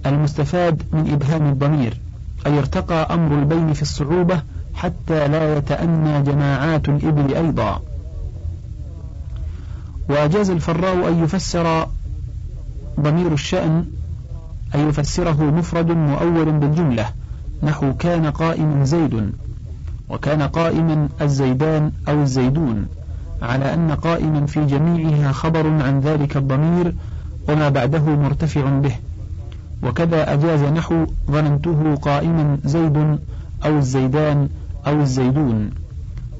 المستفاد 0.05 0.83
من 0.93 1.11
إبهام 1.11 1.49
الضمير 1.49 1.97
أي 2.45 2.59
ارتقى 2.59 3.13
أمر 3.13 3.39
البين 3.39 3.73
في 3.73 3.81
الصعوبة 3.81 4.41
حتى 4.75 5.27
لا 5.27 5.57
يتأنى 5.57 6.21
جماعات 6.21 6.89
الإبل 6.89 7.35
أيضا. 7.35 7.81
وأجاز 10.09 10.49
الفراء 10.49 11.07
أن 11.09 11.23
يفسر 11.23 11.87
ضمير 12.99 13.33
الشأن 13.33 13.85
أن 14.75 14.89
يفسره 14.89 15.43
مفرد 15.43 15.91
مؤول 15.91 16.51
بالجملة 16.51 17.05
نحو 17.63 17.93
كان 17.93 18.25
قائما 18.25 18.85
زيد 18.85 19.31
وكان 20.09 20.41
قائما 20.41 21.09
الزيدان 21.21 21.91
أو 22.07 22.21
الزيدون 22.21 22.85
على 23.41 23.73
أن 23.73 23.91
قائما 23.91 24.45
في 24.45 24.65
جميعها 24.65 25.31
خبر 25.31 25.67
عن 25.67 25.99
ذلك 25.99 26.37
الضمير 26.37 26.93
وما 27.49 27.69
بعده 27.69 27.99
مرتفع 27.99 28.69
به. 28.69 28.95
وكذا 29.83 30.33
أجاز 30.33 30.63
نحو 30.63 31.05
ظننته 31.31 31.95
قائما 31.95 32.57
زيد 32.65 32.97
أو 33.65 33.77
الزيدان 33.77 34.49
أو 34.87 35.01
الزيدون. 35.01 35.69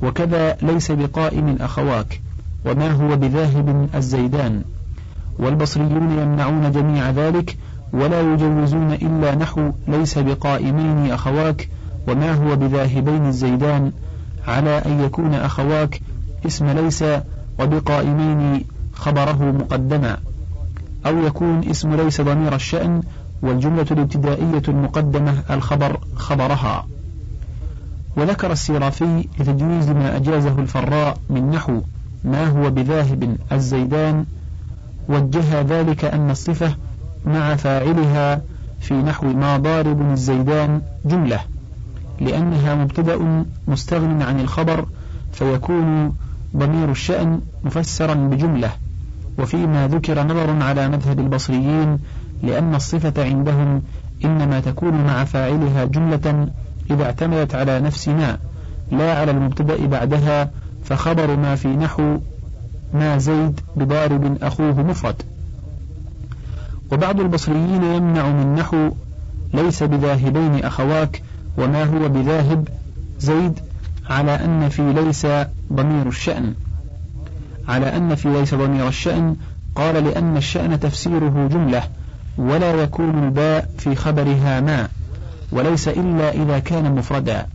وكذا 0.04 0.58
ليس 0.62 0.92
بقائم 0.92 1.58
أخواك 1.62 2.22
وما 2.66 2.92
هو 2.92 3.16
بذاهب 3.16 3.90
الزيدان. 3.96 4.62
والبصريون 5.40 6.12
يمنعون 6.12 6.72
جميع 6.72 7.10
ذلك 7.10 7.58
ولا 7.94 8.22
يجوزون 8.22 8.92
إلا 8.94 9.36
نحو 9.36 9.72
ليس 9.88 10.18
بقائمين 10.18 11.12
أخواك 11.12 11.70
وما 12.08 12.34
هو 12.34 12.56
بذاهبين 12.56 13.25
الزيدان 13.25 13.92
على 14.48 14.82
أن 14.86 15.00
يكون 15.00 15.34
أخواك 15.34 16.02
اسم 16.46 16.70
ليس 16.70 17.04
وبقائمين 17.60 18.63
خبره 18.94 19.56
مقدما. 19.60 20.18
أو 21.06 21.25
يكون 21.25 21.70
اسم 21.70 21.96
ليس 21.96 22.22
ضمير 22.22 22.56
الشأن 22.56 23.02
والجملة 23.43 23.85
الابتدائية 23.91 24.62
المقدمة 24.67 25.43
الخبر 25.50 26.00
خبرها. 26.15 26.88
وذكر 28.17 28.51
السيرافي 28.51 29.27
لتجويز 29.39 29.89
ما 29.89 30.15
أجازه 30.15 30.59
الفراء 30.59 31.17
من 31.29 31.50
نحو 31.50 31.81
ما 32.23 32.47
هو 32.47 32.69
بذاهب 32.69 33.38
الزيدان 33.51 34.25
وجه 35.09 35.62
ذلك 35.62 36.05
أن 36.05 36.31
الصفة 36.31 36.75
مع 37.25 37.55
فاعلها 37.55 38.41
في 38.79 38.93
نحو 38.93 39.27
ما 39.27 39.57
ضارب 39.57 40.12
الزيدان 40.12 40.81
جملة 41.05 41.39
لأنها 42.21 42.75
مبتدأ 42.75 43.45
مستغن 43.67 44.21
عن 44.21 44.39
الخبر 44.39 44.85
فيكون 45.31 46.15
ضمير 46.57 46.91
الشأن 46.91 47.41
مفسرا 47.63 48.13
بجملة. 48.13 48.71
وفيما 49.39 49.88
ذكر 49.88 50.23
نظر 50.23 50.63
على 50.63 50.89
مذهب 50.89 51.19
البصريين 51.19 52.00
لأن 52.43 52.75
الصفة 52.75 53.23
عندهم 53.23 53.81
إنما 54.25 54.59
تكون 54.59 54.93
مع 54.93 55.23
فاعلها 55.23 55.85
جملة 55.85 56.47
إذا 56.91 57.03
اعتمدت 57.03 57.55
على 57.55 57.79
نفس 57.79 58.07
ما 58.07 58.38
لا 58.91 59.13
على 59.13 59.31
المبتدأ 59.31 59.85
بعدها 59.88 60.51
فخبر 60.83 61.35
ما 61.35 61.55
في 61.55 61.67
نحو 61.67 62.17
ما 62.93 63.17
زيد 63.17 63.59
بضارب 63.75 64.38
أخوه 64.43 64.83
مفرد. 64.83 65.15
وبعض 66.91 67.19
البصريين 67.19 67.83
يمنع 67.83 68.29
من 68.29 68.55
نحو 68.55 68.91
ليس 69.53 69.83
بذاهبين 69.83 70.63
أخواك 70.63 71.21
وما 71.57 71.83
هو 71.83 72.09
بذاهب 72.09 72.67
زيد؟ 73.19 73.59
على 74.09 74.31
أن 74.31 74.69
في 74.69 74.93
ليس 74.93 75.27
ضمير 75.73 76.07
الشأن. 76.07 76.53
على 77.67 77.97
أن 77.97 78.15
في 78.15 78.29
ليس 78.29 78.55
ضمير 78.55 78.88
الشأن 78.88 79.35
قال 79.75 80.03
لأن 80.03 80.38
الشأن 80.38 80.79
تفسيره 80.79 81.47
جملة 81.51 81.83
ولا 82.38 82.74
يكون 82.74 83.24
الباء 83.24 83.70
في 83.78 83.96
خبرها 83.96 84.62
ما 84.62 84.88
وليس 85.52 85.88
إلا 85.88 86.32
إذا 86.32 86.60
كان 86.60 86.96
مفردا. 86.96 87.48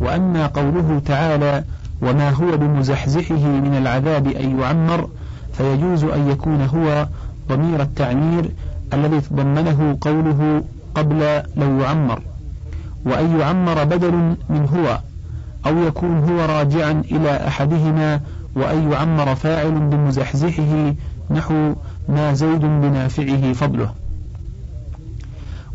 وأما 0.00 0.46
قوله 0.46 1.02
تعالى 1.06 1.64
وما 2.02 2.30
هو 2.30 2.56
بمزحزحه 2.56 3.46
من 3.46 3.74
العذاب 3.78 4.26
أن 4.26 4.60
يعمر 4.60 5.08
فيجوز 5.52 6.04
أن 6.04 6.30
يكون 6.30 6.60
هو 6.60 7.06
ضمير 7.48 7.82
التعمير 7.82 8.50
الذي 8.92 9.20
تضمنه 9.20 9.98
قوله 10.00 10.64
قبل 10.94 11.42
لو 11.56 11.80
يعمر 11.80 12.22
وأن 13.04 13.40
يعمر 13.40 13.84
بدل 13.84 14.12
من 14.48 14.68
هو 14.74 14.98
أو 15.66 15.86
يكون 15.86 16.18
هو 16.18 16.44
راجعا 16.46 17.02
إلى 17.10 17.46
أحدهما 17.48 18.20
وأن 18.56 18.92
يعمر 18.92 19.34
فاعل 19.34 19.70
بمزحزحه 19.70 20.94
نحو 21.30 21.74
ما 22.08 22.34
زيد 22.34 22.60
بنافعه 22.60 23.52
فضله. 23.52 23.94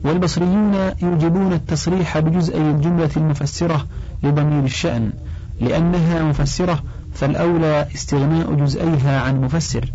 والبصريون 0.03 0.74
يوجبون 1.01 1.53
التصريح 1.53 2.20
بجزئي 2.20 2.62
الجملة 2.62 3.10
المفسرة 3.17 3.86
لضمير 4.24 4.63
الشأن 4.63 5.12
لأنها 5.62 6.24
مفسرة 6.24 6.84
فالأولى 7.13 7.88
استغناء 7.96 8.53
جزئيها 8.53 9.22
عن 9.22 9.41
مفسر. 9.41 9.91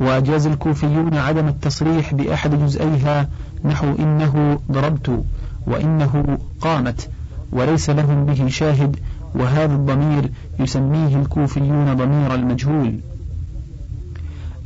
وأجاز 0.00 0.46
الكوفيون 0.46 1.14
عدم 1.14 1.48
التصريح 1.48 2.14
بأحد 2.14 2.64
جزئيها 2.64 3.28
نحو 3.64 3.94
إنه 3.98 4.60
ضربت 4.72 5.24
وإنه 5.66 6.38
قامت 6.60 7.08
وليس 7.52 7.90
لهم 7.90 8.24
به 8.24 8.48
شاهد 8.48 8.96
وهذا 9.34 9.74
الضمير 9.74 10.30
يسميه 10.60 11.16
الكوفيون 11.16 11.94
ضمير 11.94 12.34
المجهول. 12.34 13.00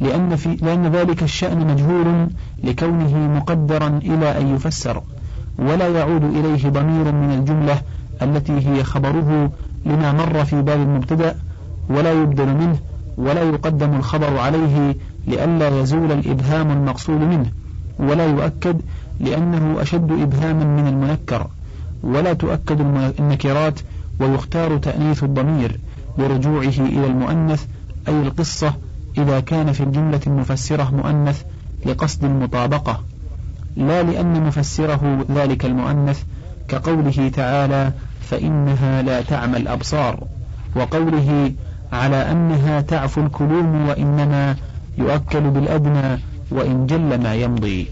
لأن, 0.01 0.37
في 0.37 0.57
لأن 0.63 0.87
ذلك 0.87 1.23
الشأن 1.23 1.67
مجهول 1.67 2.29
لكونه 2.65 3.17
مقدرا 3.37 3.89
إلى 3.89 4.41
أن 4.41 4.55
يفسر 4.55 5.03
ولا 5.59 5.89
يعود 5.89 6.25
إليه 6.25 6.69
ضمير 6.69 7.13
من 7.13 7.35
الجملة 7.39 7.81
التي 8.23 8.69
هي 8.69 8.85
خبره 8.85 9.51
لما 9.87 10.13
مر 10.13 10.45
في 10.45 10.63
باب 10.63 10.81
المبتدأ 10.81 11.37
ولا 11.89 12.13
يبدل 12.13 12.47
منه 12.47 12.79
ولا 13.19 13.43
يقدم 13.43 13.95
الخبر 13.95 14.39
عليه 14.39 14.97
لئلا 15.27 15.81
يزول 15.81 16.13
الإبهام 16.13 16.71
المقصود 16.71 17.21
منه 17.21 17.51
ولا 17.99 18.27
يؤكد 18.27 18.81
لأنه 19.21 19.83
أشد 19.83 20.13
إبهاما 20.13 20.65
من 20.65 20.87
المنكر 20.87 21.47
ولا 22.03 22.33
تؤكد 22.33 22.81
النكرات 23.21 23.81
ويختار 24.21 24.77
تأنيث 24.79 25.25
الضمير 25.25 25.81
لرجوعه 26.19 26.69
إلى 26.69 27.07
المؤنث 27.07 27.65
أي 28.09 28.23
القصة 28.23 28.75
إذا 29.19 29.41
كان 29.41 29.73
في 29.73 29.83
الجملة 29.83 30.21
المفسرة 30.27 30.91
مؤنث 30.95 31.43
لقصد 31.87 32.25
المطابقة 32.25 33.01
لا 33.77 34.03
لأن 34.03 34.43
مفسره 34.47 35.27
ذلك 35.31 35.65
المؤنث 35.65 36.23
كقوله 36.69 37.29
تعالى 37.35 37.93
فإنها 38.21 39.03
لا 39.03 39.21
تعمى 39.21 39.57
الأبصار 39.57 40.27
وقوله 40.77 41.53
على 41.93 42.31
أنها 42.31 42.81
تعفو 42.81 43.21
الكلوم 43.21 43.89
وإنما 43.89 44.57
يؤكل 44.99 45.41
بالأدنى 45.41 46.21
وإن 46.51 46.87
جل 46.87 47.23
ما 47.23 47.35
يمضي. 47.35 47.87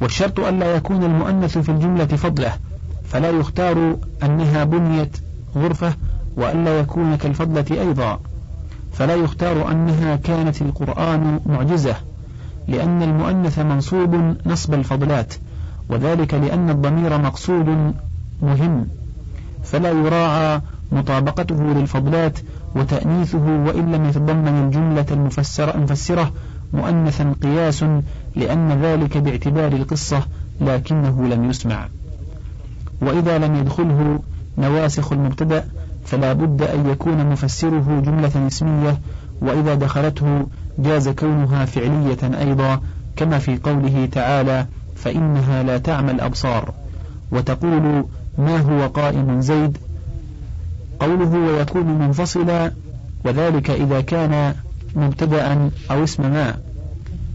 والشرط 0.00 0.40
ألا 0.40 0.74
يكون 0.76 1.04
المؤنث 1.04 1.58
في 1.58 1.68
الجملة 1.68 2.06
فضلة 2.06 2.52
فلا 3.04 3.30
يختار 3.30 3.96
أنها 4.22 4.64
بنيت 4.64 5.16
غرفة 5.56 5.94
وألا 6.36 6.78
يكون 6.80 7.16
كالفضلة 7.16 7.80
أيضا. 7.80 8.20
فلا 8.94 9.14
يختار 9.14 9.72
أنها 9.72 10.16
كانت 10.16 10.62
القرآن 10.62 11.40
معجزة 11.46 11.96
لأن 12.68 13.02
المؤنث 13.02 13.58
منصوب 13.58 14.34
نصب 14.46 14.74
الفضلات 14.74 15.34
وذلك 15.88 16.34
لأن 16.34 16.70
الضمير 16.70 17.18
مقصود 17.18 17.94
مهم 18.42 18.86
فلا 19.64 19.90
يراعى 19.90 20.60
مطابقته 20.92 21.62
للفضلات 21.62 22.38
وتأنيثه 22.76 23.46
وإن 23.66 23.92
لم 23.92 24.04
يتضمن 24.04 24.64
الجملة 24.64 25.06
المفسرة, 25.10 25.74
المفسرة 25.74 26.32
مؤنثا 26.72 27.34
قياس 27.42 27.84
لأن 28.36 28.82
ذلك 28.82 29.18
باعتبار 29.18 29.72
القصة 29.72 30.22
لكنه 30.60 31.28
لم 31.28 31.50
يسمع. 31.50 31.88
وإذا 33.00 33.38
لم 33.38 33.54
يدخله 33.54 34.18
نواسخ 34.58 35.12
المبتدأ 35.12 35.64
فلا 36.04 36.32
بد 36.32 36.62
أن 36.62 36.86
يكون 36.90 37.26
مفسره 37.26 38.02
جملة 38.04 38.46
اسمية 38.46 38.98
وإذا 39.40 39.74
دخلته 39.74 40.46
جاز 40.78 41.08
كونها 41.08 41.64
فعلية 41.64 42.40
أيضا 42.40 42.80
كما 43.16 43.38
في 43.38 43.56
قوله 43.56 44.08
تعالى 44.12 44.66
فإنها 44.96 45.62
لا 45.62 45.78
تعمى 45.78 46.10
الأبصار. 46.10 46.74
وتقول 47.32 48.04
ما 48.38 48.56
هو 48.58 48.86
قائم 48.86 49.40
زيد؟ 49.40 49.78
قوله 51.00 51.38
ويكون 51.38 51.98
منفصلا 51.98 52.72
وذلك 53.24 53.70
إذا 53.70 54.00
كان 54.00 54.54
مبتدأ 54.96 55.70
أو 55.90 56.04
اسم 56.04 56.22
ما. 56.22 56.54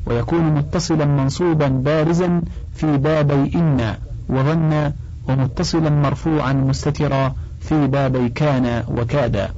ويكون 0.05 0.43
متصلا 0.43 1.05
منصوبا 1.05 1.67
بارزا 1.67 2.41
في 2.73 2.97
بابي 2.97 3.51
إن 3.55 3.95
وظن 4.29 4.91
ومتصلا 5.29 5.89
مرفوعا 5.89 6.53
مستترا. 6.53 7.33
في 7.59 7.87
بابي 7.87 8.29
كان 8.29 8.83
وكاد 8.87 9.49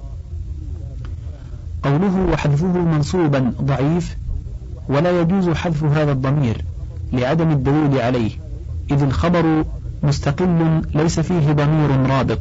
قوله 1.83 2.27
وحذفه 2.33 2.77
منصوبا 2.77 3.53
ضعيف 3.61 4.17
ولا 4.89 5.21
يجوز 5.21 5.49
حذف 5.49 5.83
هذا 5.83 6.11
الضمير 6.11 6.65
لعدم 7.13 7.51
الدليل 7.51 8.01
عليه 8.01 8.31
إذ 8.91 9.03
الخبر 9.03 9.65
مستقل 10.03 10.81
ليس 10.95 11.19
فيه 11.19 11.51
ضمير 11.51 12.09
رابط 12.09 12.39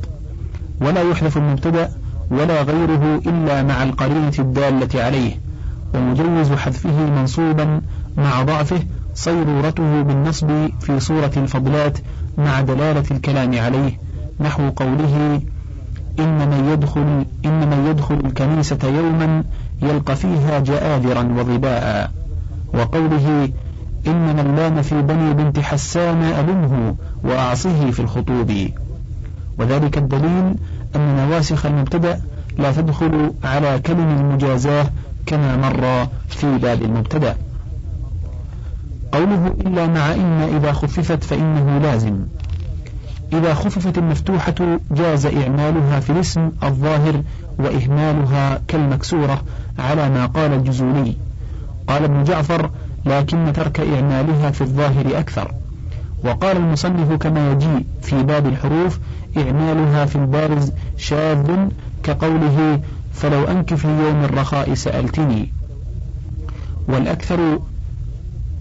ولا 0.81 1.03
يحذف 1.03 1.37
المبتدأ 1.37 1.91
ولا 2.31 2.63
غيره 2.63 3.23
إلا 3.27 3.63
مع 3.63 3.83
القرينة 3.83 4.33
الدالة 4.39 5.03
عليه 5.03 5.41
ومجوز 5.95 6.53
حذفه 6.53 7.11
منصوبا 7.11 7.81
مع 8.17 8.43
ضعفه 8.43 8.83
صيرورته 9.15 10.03
بالنصب 10.03 10.69
في 10.81 11.01
صورة 11.01 11.33
الفضلات 11.37 11.99
مع 12.39 12.61
دلالة 12.61 13.05
الكلام 13.11 13.59
عليه 13.59 13.99
نحو 14.41 14.71
قوله 14.71 15.41
إن 16.19 16.49
من 16.51 16.69
يدخل 16.73 17.25
إن 17.45 17.71
من 17.71 17.87
يدخل 17.91 18.15
الكنيسة 18.15 18.79
يوما 18.85 19.45
يلقى 19.83 20.17
فيها 20.17 20.59
جآذرا 20.59 21.23
وظباء 21.23 22.11
وقوله 22.75 23.49
إن 24.07 24.37
من 24.37 24.55
لام 24.57 24.83
في 24.83 25.03
بني 25.03 25.35
بنت 25.35 25.59
حسان 25.59 26.23
ألمه 26.23 26.95
وأعصه 27.25 27.91
في 27.91 28.01
الخطوب. 28.01 28.69
وذلك 29.59 29.99
الدليل 29.99 30.55
أن 30.97 31.17
نواسخ 31.17 31.67
المبتدأ 31.67 32.21
لا 32.59 32.73
تدخل 32.73 33.33
على 33.45 33.79
كلم 33.79 34.09
المجازاة 34.21 34.87
كما 35.27 35.57
مر 35.57 36.09
في 36.29 36.59
باب 36.59 36.83
المبتدأ. 36.83 37.37
قوله 39.13 39.47
إلا 39.47 39.87
مع 39.87 40.15
إن 40.15 40.57
إذا 40.57 40.73
خففت 40.73 41.25
فإنه 41.25 41.79
لازم. 41.79 42.21
إذا 43.33 43.55
خففت 43.55 43.99
المفتوحة 43.99 44.55
جاز 44.91 45.27
إعمالها 45.27 46.01
في 46.01 46.11
الاسم 46.11 46.51
الظاهر 46.63 47.23
وإهمالها 47.59 48.61
كالمكسورة 48.69 49.43
على 49.79 50.09
ما 50.09 50.27
قال 50.27 50.53
الجزولي. 50.53 51.17
قال 51.89 52.05
ابن 52.05 52.25
جعفر 52.25 52.71
لكن 53.07 53.53
ترك 53.53 53.81
إعمالها 53.81 54.51
في 54.51 54.61
الظاهر 54.61 55.19
أكثر. 55.19 55.55
وقال 56.25 56.57
المصنف 56.57 57.13
كما 57.13 57.53
يجيء 57.53 57.85
في 58.03 58.23
باب 58.23 58.47
الحروف 58.47 58.99
إعمالها 59.37 60.05
في 60.05 60.17
البارز 60.17 60.73
شاذ 60.97 61.69
كقوله 62.03 62.81
فلو 63.13 63.45
أنك 63.45 63.75
في 63.75 63.89
يوم 63.89 64.25
الرخاء 64.25 64.75
سألتني 64.75 65.53
والأكثر 66.89 67.59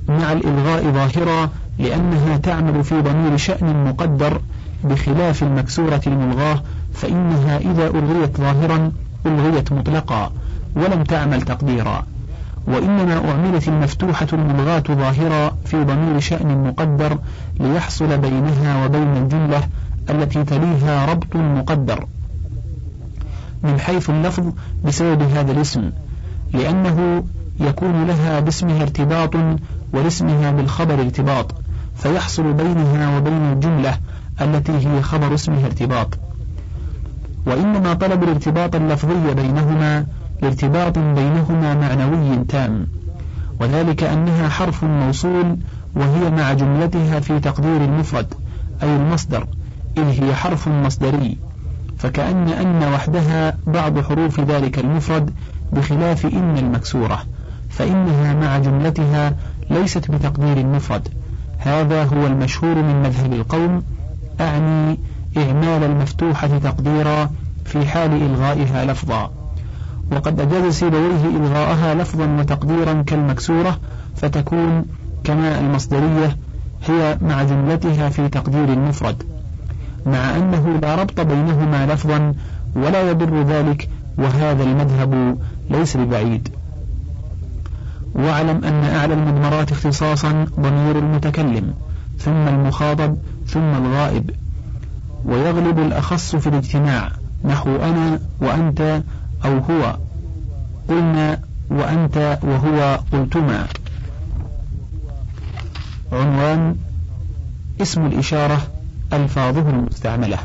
مع 0.09 0.31
الإلغاء 0.31 0.83
ظاهرة 0.83 1.51
لأنها 1.79 2.37
تعمل 2.37 2.83
في 2.83 3.01
ضمير 3.01 3.37
شأن 3.37 3.83
مقدر 3.83 4.41
بخلاف 4.83 5.43
المكسورة 5.43 6.01
الملغاة 6.07 6.63
فإنها 6.93 7.57
إذا 7.57 7.87
ألغيت 7.87 8.37
ظاهرا 8.37 8.91
ألغيت 9.25 9.71
مطلقا 9.71 10.31
ولم 10.75 11.03
تعمل 11.03 11.41
تقديرا. 11.41 12.05
وإنما 12.67 13.29
أعملت 13.29 13.67
المفتوحة 13.67 14.27
الملغاة 14.33 14.83
ظاهرا 14.89 15.57
في 15.65 15.83
ضمير 15.83 16.19
شأن 16.19 16.63
مقدر 16.67 17.17
ليحصل 17.59 18.17
بينها 18.17 18.85
وبين 18.85 19.17
الجملة 19.17 19.63
التي 20.09 20.43
تليها 20.43 21.05
ربط 21.05 21.35
مقدر. 21.35 22.05
من 23.63 23.79
حيث 23.79 24.09
اللفظ 24.09 24.43
بسبب 24.85 25.21
هذا 25.21 25.51
الاسم 25.51 25.91
لأنه 26.53 27.23
يكون 27.59 28.07
لها 28.07 28.39
باسمها 28.39 28.81
ارتباط 28.81 29.35
ولاسمها 29.93 30.51
بالخبر 30.51 30.93
ارتباط 30.93 31.55
فيحصل 31.95 32.53
بينها 32.53 33.17
وبين 33.17 33.51
الجملة 33.53 33.97
التي 34.41 34.71
هي 34.71 35.01
خبر 35.01 35.33
اسمها 35.33 35.65
ارتباط. 35.65 36.19
وإنما 37.45 37.93
طلب 37.93 38.23
الارتباط 38.23 38.75
اللفظي 38.75 39.33
بينهما 39.33 40.05
لارتباط 40.41 40.99
بينهما 40.99 41.75
معنوي 41.75 42.45
تام. 42.45 42.87
وذلك 43.61 44.03
أنها 44.03 44.49
حرف 44.49 44.83
موصول 44.83 45.57
وهي 45.95 46.29
مع 46.29 46.53
جملتها 46.53 47.19
في 47.19 47.39
تقدير 47.39 47.83
المفرد 47.83 48.33
أي 48.83 48.95
المصدر 48.95 49.47
إذ 49.97 50.23
هي 50.23 50.35
حرف 50.35 50.67
مصدري. 50.67 51.37
فكأن 51.97 52.49
أن 52.49 52.93
وحدها 52.93 53.57
بعض 53.67 53.99
حروف 53.99 54.39
ذلك 54.39 54.79
المفرد 54.79 55.33
بخلاف 55.73 56.25
إن 56.25 56.57
المكسورة 56.57 57.23
فإنها 57.69 58.33
مع 58.33 58.57
جملتها 58.57 59.35
ليست 59.69 60.11
بتقدير 60.11 60.57
المفرد. 60.57 61.07
هذا 61.57 62.03
هو 62.03 62.27
المشهور 62.27 62.75
من 62.75 63.01
مذهب 63.03 63.33
القوم 63.33 63.83
أعني 64.41 64.97
إهمال 65.37 65.83
المفتوحة 65.83 66.47
تقديرا 66.47 67.29
في 67.65 67.85
حال 67.85 68.11
إلغائها 68.11 68.85
لفظا. 68.85 69.31
وقد 70.11 70.39
أجاز 70.39 70.73
سيبويه 70.73 71.25
إلغاءها 71.25 71.93
لفظا 71.93 72.25
وتقديرا 72.39 73.01
كالمكسورة 73.01 73.79
فتكون 74.15 74.85
كما 75.23 75.59
المصدرية 75.59 76.37
هي 76.87 77.17
مع 77.21 77.43
جملتها 77.43 78.09
في 78.09 78.29
تقدير 78.29 78.63
المفرد. 78.63 79.23
مع 80.05 80.35
أنه 80.37 80.79
لا 80.81 80.95
ربط 80.95 81.21
بينهما 81.21 81.85
لفظا 81.93 82.33
ولا 82.75 83.09
يضر 83.09 83.43
ذلك 83.43 83.89
وهذا 84.17 84.63
المذهب 84.63 85.37
ليس 85.69 85.97
ببعيد. 85.97 86.49
واعلم 88.15 88.63
أن 88.63 88.83
أعلى 88.83 89.13
المضمرات 89.13 89.71
اختصاصا 89.71 90.45
ضمير 90.59 90.99
المتكلم. 90.99 91.73
ثم 92.19 92.47
المخاطب 92.47 93.17
ثم 93.47 93.75
الغائب. 93.75 94.31
ويغلب 95.25 95.79
الأخص 95.79 96.35
في 96.35 96.47
الاجتماع 96.47 97.11
نحو 97.45 97.75
أنا 97.75 98.19
وأنت 98.41 99.01
أو 99.45 99.57
هو. 99.57 99.97
قلنا 100.89 101.39
وأنت 101.69 102.39
وهو 102.43 102.99
قلتما. 103.11 103.67
عنوان 106.11 106.75
اسم 107.81 108.05
الإشارة 108.05 108.61
ألفاظه 109.13 109.69
المستعملة. 109.69 110.37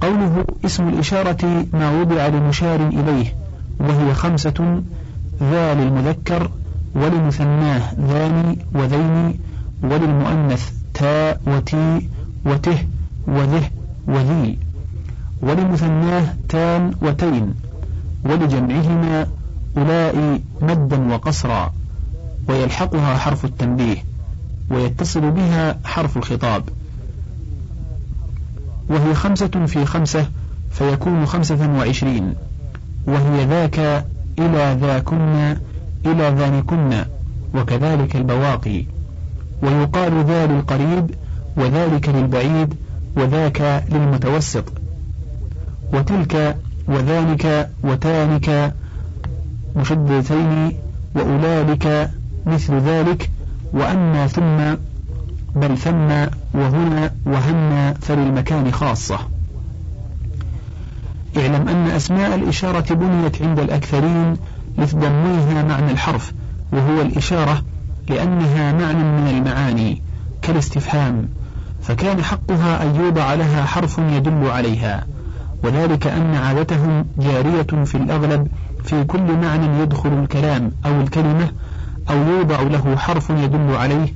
قوله 0.00 0.44
اسم 0.64 0.88
الإشارة 0.88 1.66
ما 1.72 2.00
وضع 2.00 2.26
لمشار 2.26 2.88
إليه 2.88 3.34
وهي 3.80 4.14
خمسة 4.14 4.82
ذا 5.40 5.74
للمذكر 5.74 6.50
ولمثناه 6.96 7.82
ذاني 8.00 8.58
وذيني 8.74 9.40
وللمؤنث 9.82 10.72
تاء 10.94 11.40
وتي 11.46 12.08
وته 12.46 12.78
وذه 13.26 13.70
وذي. 14.08 14.58
ولمثناه 15.42 16.34
تان 16.48 16.94
وتين 17.02 17.54
ولجمعهما 18.24 19.26
أولاء 19.76 20.40
مدا 20.62 21.12
وقصرا. 21.12 21.72
ويلحقها 22.48 23.16
حرف 23.16 23.44
التنبيه 23.44 24.04
ويتصل 24.70 25.30
بها 25.30 25.78
حرف 25.84 26.16
الخطاب. 26.16 26.62
وهي 28.88 29.14
خمسة 29.14 29.66
في 29.66 29.84
خمسة 29.84 30.28
فيكون 30.70 31.26
خمسة 31.26 31.70
وعشرين. 31.78 32.34
وهي 33.06 33.44
ذاك 33.44 34.06
إلى 34.38 34.78
ذاكن 34.80 35.56
إلى 36.06 36.28
ذانكن 36.38 37.04
وكذلك 37.54 38.16
البواقي. 38.16 38.84
ويقال 39.62 40.24
ذا 40.24 40.46
للقريب 40.46 41.10
وذلك 41.56 42.08
للبعيد 42.08 42.74
وذاك 43.16 43.84
للمتوسط. 43.90 44.64
وتلك 45.92 46.56
وذلك 46.88 47.70
وتانك 47.84 48.74
مشدتين 49.76 50.72
وأولئك 51.14 52.10
مثل 52.46 52.78
ذلك 52.78 53.30
وأما 53.72 54.26
ثم 54.26 54.74
بل 55.60 55.78
ثم 55.78 56.08
وهنا 56.54 57.10
وهنا 57.26 57.94
فللمكان 58.00 58.72
خاصة. 58.72 59.18
اعلم 61.36 61.68
أن 61.68 61.86
أسماء 61.86 62.34
الإشارة 62.34 62.94
بنيت 62.94 63.42
عند 63.42 63.58
الأكثرين 63.58 64.36
لتضمنها 64.78 65.62
معنى 65.62 65.92
الحرف 65.92 66.32
وهو 66.72 67.00
الإشارة 67.00 67.62
لأنها 68.08 68.72
معنى 68.72 69.04
من 69.04 69.28
المعاني 69.28 70.02
كالاستفهام. 70.42 71.28
فكان 71.82 72.22
حقها 72.22 72.82
أن 72.82 72.94
يوضع 72.96 73.34
لها 73.34 73.64
حرف 73.64 73.98
يدل 73.98 74.50
عليها. 74.50 75.06
وذلك 75.64 76.06
أن 76.06 76.34
عادتهم 76.34 77.06
جارية 77.18 77.84
في 77.84 77.94
الأغلب 77.94 78.48
في 78.84 79.04
كل 79.04 79.36
معنى 79.36 79.82
يدخل 79.82 80.12
الكلام 80.22 80.72
أو 80.86 81.00
الكلمة 81.00 81.48
أو 82.10 82.16
يوضع 82.16 82.62
له 82.62 82.96
حرف 82.96 83.30
يدل 83.30 83.76
عليه 83.76 84.14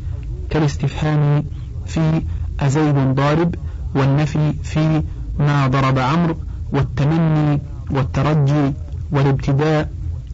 كالاستفهام 0.50 1.44
في 1.86 2.22
أزيد 2.60 2.94
ضارب 3.14 3.54
والنفي 3.94 4.52
في 4.62 5.02
ما 5.38 5.66
ضرب 5.66 5.98
عمرو 5.98 6.36
والتمني 6.72 7.60
والترجي 7.90 8.72
والابتداء 9.12 9.88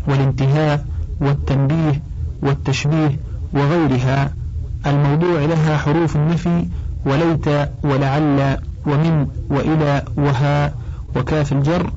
والانتهاء 0.06 0.84
والتنبيه 1.20 2.02
والتشبيه 2.42 3.18
وغيرها. 3.52 4.32
الموضوع 4.86 5.40
لها 5.40 5.76
حروف 5.76 6.16
النفي 6.16 6.66
وليت 7.06 7.48
ولعل 7.82 8.58
ومن 8.86 9.26
وإلى 9.50 10.02
وها 10.16 10.74
وكاف 11.16 11.52
الجر 11.52 11.90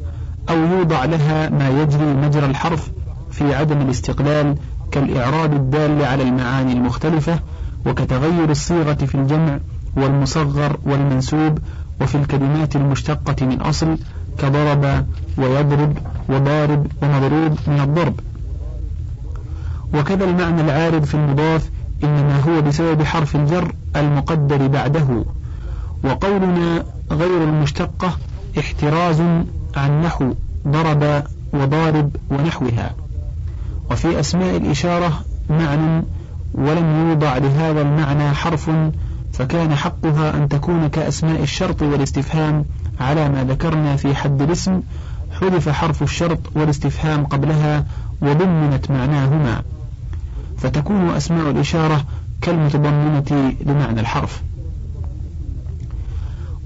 أو 0.50 0.58
يوضع 0.58 1.06
لها 1.06 1.50
ما 1.50 1.70
يجري 1.70 2.14
مجرى 2.14 2.46
الحرف 2.46 2.92
في 3.32 3.56
عدم 3.56 3.82
الاستقلال 3.82 4.56
كالإعراب 4.92 5.54
الدال 5.54 6.06
على 6.06 6.24
المعاني 6.24 6.74
المختلفة 6.74 7.40
وكتغير 7.86 8.50
الصيغة 8.50 8.94
في 8.94 9.16
الجمع 9.16 9.60
والمصغر 9.96 10.78
والمنسوب 10.86 11.60
وفي 12.02 12.16
الكلمات 12.16 12.76
المشتقة 12.76 13.46
من 13.46 13.62
أصل 13.62 13.98
كضرب 14.42 15.06
ويضرب 15.38 15.98
وضارب 16.30 16.88
ومضروب 17.02 17.58
من 17.68 17.80
الضرب. 17.80 18.20
وكذا 19.94 20.24
المعنى 20.24 20.62
العارض 20.62 21.04
في 21.04 21.14
المضاف 21.14 21.70
إنما 22.04 22.40
هو 22.40 22.62
بسبب 22.62 23.04
حرف 23.04 23.36
الجر 23.36 23.74
المقدر 23.96 24.68
بعده. 24.68 25.24
وقولنا 26.04 26.84
غير 27.12 27.44
المشتقة 27.44 28.18
احتراز 28.60 29.22
عن 29.76 30.02
نحو 30.02 30.34
ضرب 30.68 31.24
وضارب 31.54 32.16
ونحوها. 32.30 32.92
وفي 33.92 34.20
أسماء 34.20 34.58
الإشارة 34.58 35.22
معنى 35.50 36.04
ولم 36.54 37.10
يوضع 37.10 37.38
لهذا 37.38 37.82
المعنى 37.82 38.34
حرف 38.34 38.70
فكان 39.40 39.76
حقها 39.76 40.38
أن 40.38 40.50
تكون 40.50 40.88
كأسماء 40.88 41.44
الشرط 41.44 41.82
والاستفهام 41.82 42.66
على 43.00 43.30
ما 43.30 43.44
ذكرنا 43.44 43.96
في 43.96 44.16
حد 44.16 44.42
الاسم 44.42 44.82
حذف 45.32 45.70
حرف 45.70 46.04
الشرط 46.04 46.40
والاستفهام 46.56 47.26
قبلها 47.26 47.86
وضمنت 48.22 48.92
معناهما. 48.92 49.62
فتكون 50.58 51.10
أسماء 51.10 51.50
الإشارة 51.50 52.06
كالمتضمنة 52.42 53.54
لمعنى 53.66 54.00
الحرف. 54.00 54.44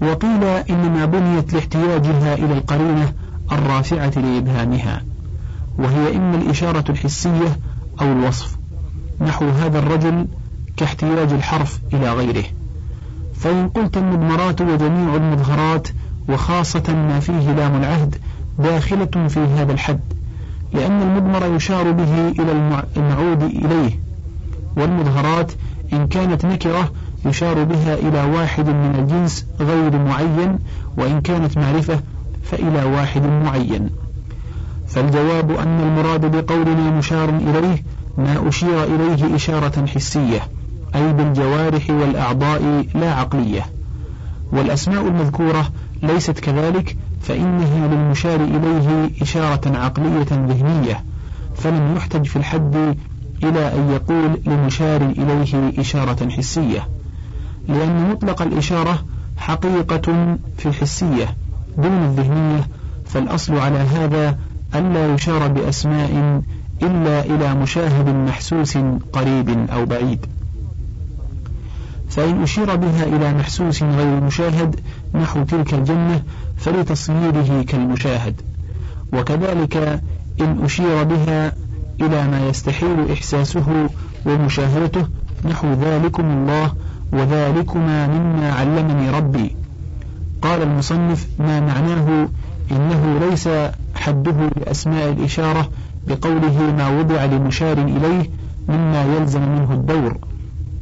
وقيل 0.02 0.44
إنما 0.44 1.06
بنيت 1.06 1.54
لاحتياجها 1.54 2.34
إلى 2.34 2.54
القرينة 2.54 3.14
الرافعة 3.52 4.12
لإبهامها 4.20 5.04
وهي 5.78 6.16
إما 6.16 6.36
الإشارة 6.36 6.92
الحسية 6.92 7.60
أو 8.02 8.12
الوصف 8.12 8.58
نحو 9.22 9.50
هذا 9.50 9.80
الرجل 9.80 10.28
كاحتياج 10.78 11.34
الحرف 11.34 11.80
إلى 11.94 12.14
غيره. 12.14 12.46
فإن 13.44 13.70
قلت 13.70 13.98
المضمرات 13.98 14.62
وجميع 14.62 15.16
المظهرات 15.16 15.88
وخاصة 16.30 16.94
ما 16.94 17.20
فيه 17.20 17.52
لام 17.52 17.76
العهد 17.76 18.16
داخلة 18.60 19.28
في 19.28 19.40
هذا 19.40 19.72
الحد 19.72 20.00
لأن 20.74 21.02
المضمر 21.02 21.56
يشار 21.56 21.92
به 21.92 22.28
إلى 22.28 22.52
المعود 22.98 23.44
إليه. 23.44 24.00
والمظهرات 24.78 25.52
إن 25.94 26.08
كانت 26.08 26.46
نكرة 26.46 26.92
يشار 27.26 27.64
بها 27.64 27.94
إلى 27.94 28.24
واحد 28.24 28.70
من 28.70 28.96
الجنس 29.00 29.46
غير 29.60 29.98
معين 29.98 30.60
وإن 30.98 31.22
كانت 31.22 31.58
معرفة 31.58 32.00
فإلى 32.44 32.84
واحد 32.84 33.24
معين. 33.26 33.90
فالجواب 34.88 35.52
أن 35.52 35.80
المراد 35.80 36.26
بقولنا 36.36 36.92
مشار 36.92 37.30
إليه 37.30 37.84
ما 38.18 38.50
أشير 38.50 38.84
إليه 38.84 39.36
إشارة 39.36 39.86
حسية. 39.86 40.42
أي 40.96 41.14
بالجوارح 41.14 41.90
والأعضاء 41.90 42.86
لا 42.96 43.14
عقلية. 43.14 43.66
والأسماء 44.52 45.08
المذكورة 45.08 45.70
ليست 46.04 46.40
كذلك 46.40 46.98
فإنها 47.22 47.88
للمشار 47.88 48.42
إليه 48.42 49.10
إشارة 49.22 49.78
عقلية 49.78 50.28
ذهنية 50.32 51.04
فلم 51.56 51.96
يحتج 51.96 52.26
في 52.26 52.36
الحد 52.36 52.98
إلى 53.44 53.74
أن 53.74 53.90
يقول 53.90 54.40
لمشار 54.46 55.02
إليه 55.02 55.80
إشارة 55.80 56.30
حسية 56.30 56.88
لأن 57.68 58.10
مطلق 58.10 58.42
الإشارة 58.42 59.06
حقيقة 59.38 60.38
في 60.58 60.66
الحسية 60.66 61.36
دون 61.78 62.04
الذهنية 62.04 62.68
فالأصل 63.06 63.58
على 63.58 63.78
هذا 63.78 64.38
ألا 64.76 65.14
يشار 65.14 65.48
بأسماء 65.48 66.42
إلا 66.84 67.26
إلى 67.26 67.56
مشاهد 67.56 68.10
محسوس 68.10 68.78
قريب 69.14 69.70
أو 69.70 69.86
بعيد. 69.86 70.26
فإن 72.16 72.44
أشير 72.44 72.76
بها 72.76 73.04
إلى 73.04 73.34
محسوس 73.34 73.84
غير 73.84 74.22
مشاهد 74.22 74.80
نحو 75.14 75.44
تلك 75.44 75.74
الجنة 75.74 76.24
فلتصويره 76.58 77.64
كالمشاهد. 77.68 78.42
وكذلك 79.14 80.02
إن 80.42 80.64
أشير 80.64 81.04
بها 81.04 81.54
إلى 82.02 82.28
ما 82.28 82.48
يستحيل 82.50 83.12
إحساسه 83.12 83.90
ومشاهدته 84.26 85.08
نحو 85.46 85.74
ذلكم 85.74 86.24
الله 86.24 86.74
وذلكما 87.14 88.08
مما 88.08 88.54
علمني 88.54 89.10
ربي. 89.10 89.56
قال 90.42 90.62
المصنف 90.62 91.28
ما 91.40 91.60
معناه 91.60 92.30
إنه 92.72 93.20
ليس 93.30 93.50
حده 93.96 94.50
لأسماء 94.58 95.10
الإشارة 95.10 95.70
بقوله 96.08 96.74
ما 96.78 97.00
وضع 97.00 97.26
لمشار 97.26 97.78
إليه 97.78 98.30
مما 98.70 99.04
يلزم 99.04 99.42
منه 99.42 99.74
الدور 99.74 100.18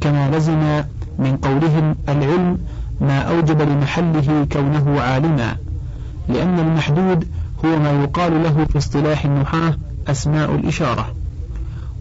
كما 0.00 0.30
لزم 0.36 0.82
من 1.18 1.36
قولهم 1.36 1.94
العلم 2.08 2.58
ما 3.00 3.18
أوجب 3.20 3.62
لمحله 3.62 4.46
كونه 4.52 5.00
عالما 5.00 5.56
لأن 6.28 6.58
المحدود 6.58 7.28
هو 7.64 7.78
ما 7.78 8.02
يقال 8.02 8.42
له 8.42 8.64
في 8.64 8.78
اصطلاح 8.78 9.24
النحاة 9.24 9.74
أسماء 10.08 10.54
الإشارة. 10.54 11.14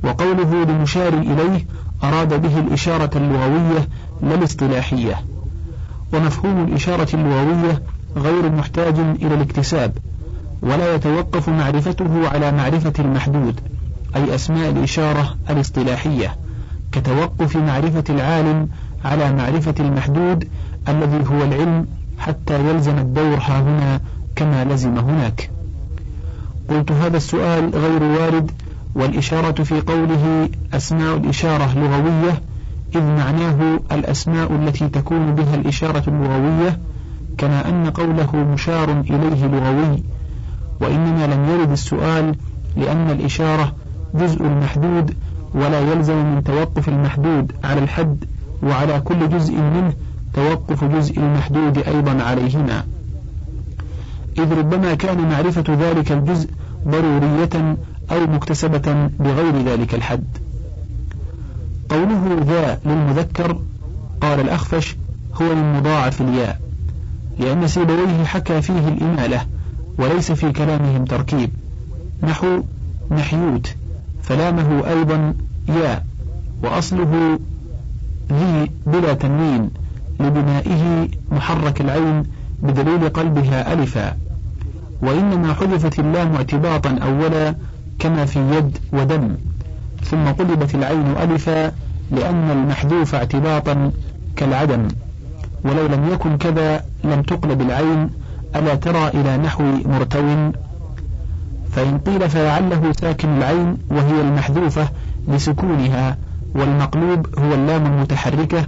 وقوله 0.04 0.64
لمشار 0.64 1.14
إليه 1.14 1.66
أراد 2.04 2.42
به 2.42 2.60
الإشارة 2.60 3.18
اللغوية 3.18 3.88
لا 4.22 4.36
الاصطلاحية. 4.36 5.16
ومفهوم 6.14 6.64
الإشارة 6.64 7.08
اللغوية 7.16 7.82
غير 8.18 8.52
محتاج 8.52 9.00
إلى 9.00 9.36
الاكتساب 9.36 9.98
ولا 10.62 10.96
يتوقف 10.96 11.50
معرفته 11.50 12.30
على 12.30 12.52
معرفة 12.52 12.94
المحدود 13.00 13.60
أي 14.16 14.36
أسماء 14.36 14.70
الإشارة 14.70 15.36
الاصطلاحية 15.50 16.36
كتوقف 16.92 17.56
معرفة 17.56 18.04
العالم 18.10 18.70
على 19.06 19.34
معرفة 19.34 19.76
المحدود 19.80 20.48
الذي 20.88 21.26
هو 21.28 21.44
العلم 21.44 21.86
حتى 22.20 22.70
يلزم 22.70 22.98
الدور 22.98 23.38
ها 23.38 23.62
هنا 23.62 24.00
كما 24.36 24.64
لزم 24.66 24.98
هناك. 24.98 25.50
قلت 26.70 26.92
هذا 26.92 27.18
السؤال 27.18 27.70
غير 27.70 28.04
وارد 28.04 28.52
والإشارة 28.96 29.64
في 29.64 29.82
قوله 29.82 30.50
أسماء 30.74 31.18
الإشارة 31.18 31.80
لغوية 31.80 32.42
إذ 32.96 33.02
معناه 33.02 33.80
الأسماء 33.92 34.56
التي 34.56 34.90
تكون 34.90 35.36
بها 35.36 35.56
الإشارة 35.56 36.04
اللغوية 36.08 36.80
كما 37.38 37.70
أن 37.70 37.90
قوله 37.90 38.36
مشار 38.36 38.92
إليه 39.02 39.46
لغوي. 39.46 40.04
وإنما 40.82 41.28
لم 41.28 41.50
يرد 41.50 41.72
السؤال 41.72 42.36
لأن 42.78 43.10
الإشارة 43.10 43.74
جزء 44.14 44.46
المحدود 44.46 45.16
ولا 45.54 45.80
يلزم 45.80 46.26
من 46.26 46.44
توقف 46.44 46.90
المحدود 46.90 47.52
على 47.64 47.80
الحد. 47.80 48.26
وعلى 48.64 49.00
كل 49.00 49.30
جزء 49.30 49.54
منه 49.54 49.94
توقف 50.34 50.84
جزء 50.84 51.20
المحدود 51.20 51.78
أيضا 51.78 52.24
عليهما. 52.24 52.84
إذ 54.38 54.54
ربما 54.54 54.94
كان 54.94 55.30
معرفة 55.30 55.64
ذلك 55.70 56.12
الجزء 56.12 56.50
ضرورية 56.88 57.78
أو 58.12 58.28
مكتسبة 58.28 59.10
بغير 59.20 59.62
ذلك 59.66 59.96
الحد. 59.96 60.24
قوله 61.90 62.46
ذا 62.48 62.80
للمذكر 62.86 63.60
قال 64.22 64.40
الأخفش 64.40 64.96
هو 65.42 65.56
من 65.56 65.74
مضاعف 65.74 66.22
الياء 66.22 66.60
لأن 67.40 67.68
سيبويه 67.68 68.24
حكى 68.26 68.62
فيه 68.62 68.88
الإمالة 68.88 69.46
وليس 69.98 70.32
في 70.32 70.52
كلامهم 70.52 71.06
تركيب. 71.06 71.50
نحو 72.24 72.62
نحيوت 73.12 73.76
فلامه 74.24 74.90
أيضا 74.90 75.34
ياء 75.70 76.06
وأصله 76.64 77.40
ذي 78.32 78.72
بلا 78.86 79.14
تنوين 79.14 79.70
لبنائه 80.20 81.08
محرك 81.32 81.82
العين 81.82 82.24
بدليل 82.64 83.10
قلبها 83.10 83.74
ألفا. 83.74 84.18
وإنما 85.02 85.54
حذفت 85.54 86.00
اللام 86.00 86.36
اعتباطا 86.36 87.00
أولا 87.04 87.56
كما 88.00 88.26
في 88.26 88.40
يد 88.40 88.78
ودم 88.94 89.36
ثم 90.04 90.26
قلبت 90.26 90.76
العين 90.76 91.06
ألفا 91.22 91.72
لأن 92.12 92.52
المحذوف 92.52 93.16
اعتباطا 93.16 93.92
كالعدم. 94.36 94.88
ولو 95.64 95.86
لم 95.88 96.10
يكن 96.14 96.38
كذا 96.38 96.84
لم 97.04 97.22
تقلب 97.22 97.62
العين 97.62 98.10
ألا 98.56 98.76
ترى 98.76 99.08
إلى 99.08 99.38
نحو 99.38 99.64
مرتو؟ 99.86 100.52
فإن 101.72 101.98
قيل 101.98 102.30
فلعله 102.30 102.92
ساكن 103.02 103.38
العين 103.38 103.78
وهي 103.90 104.22
المحذوفة 104.22 104.90
لسكونها 105.28 106.18
والمقلوب 106.56 107.40
هو 107.40 107.54
اللام 107.54 107.86
المتحركة. 107.86 108.68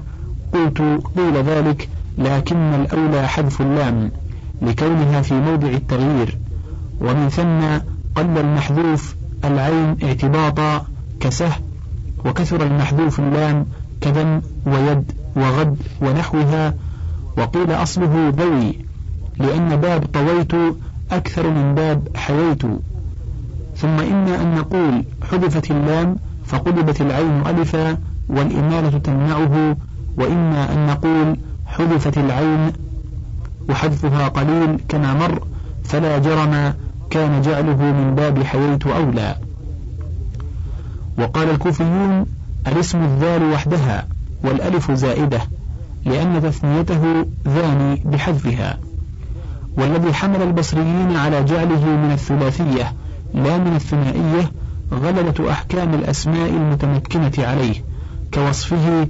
قلت 0.54 0.82
قيل 1.18 1.44
ذلك 1.44 1.90
لكن 2.18 2.74
الأولى 2.74 3.28
حذف 3.28 3.62
اللام 3.62 4.12
لكونها 4.62 5.22
في 5.22 5.34
موضع 5.34 5.68
التغيير. 5.68 6.38
ومن 7.02 7.30
ثم 7.30 7.60
قل 8.16 8.38
المحذوف 8.38 9.16
العين 9.46 9.98
اعتباطا 10.04 10.86
كسه 11.20 11.52
وكثر 12.26 12.64
المحذوف 12.64 13.20
اللام 13.20 13.66
كذم 14.02 14.42
ويد 14.66 15.12
وغد 15.36 15.78
ونحوها. 16.02 16.74
وقيل 17.38 17.72
أصله 17.72 18.34
ذوي 18.38 18.80
لأن 19.38 19.76
باب 19.76 20.06
طويت 20.14 20.52
أكثر 21.12 21.50
من 21.50 21.76
باب 21.76 22.08
حييت. 22.16 22.62
ثم 23.78 24.00
إما 24.00 24.42
أن 24.42 24.56
نقول 24.56 25.04
حذفت 25.32 25.72
اللام 25.72 26.16
فقلبت 26.54 27.02
العين 27.02 27.48
ألفا 27.48 27.98
والإمالة 28.30 28.98
تمنعه 28.98 29.78
وإما 30.18 30.74
أن 30.74 30.88
نقول 30.88 31.38
حذفت 31.66 32.18
العين 32.18 32.72
وحذفها 33.70 34.28
قليل 34.28 34.80
كما 34.90 35.14
مر 35.14 35.44
فلا 35.84 36.18
جرم 36.18 36.74
كان 37.10 37.42
جعله 37.42 37.78
من 37.78 38.16
باب 38.16 38.44
حييت 38.44 38.88
أولى. 38.88 39.36
وقال 41.18 41.50
الكوفيون 41.50 42.26
الاسم 42.68 43.04
الذال 43.04 43.44
وحدها 43.44 44.08
والألف 44.44 44.92
زائدة 44.92 45.42
لأن 46.06 46.42
تثنيته 46.44 47.26
ذاني 47.48 48.02
بحذفها. 48.06 48.78
والذي 49.78 50.14
حمل 50.14 50.42
البصريين 50.42 51.16
على 51.16 51.44
جعله 51.44 51.86
من 51.86 52.12
الثلاثية 52.12 52.94
لا 53.34 53.58
من 53.58 53.76
الثنائية 53.76 54.52
غلبة 54.92 55.52
أحكام 55.52 55.94
الأسماء 55.94 56.50
المتمكنة 56.50 57.32
عليه 57.38 57.84
كوصفه 58.34 59.08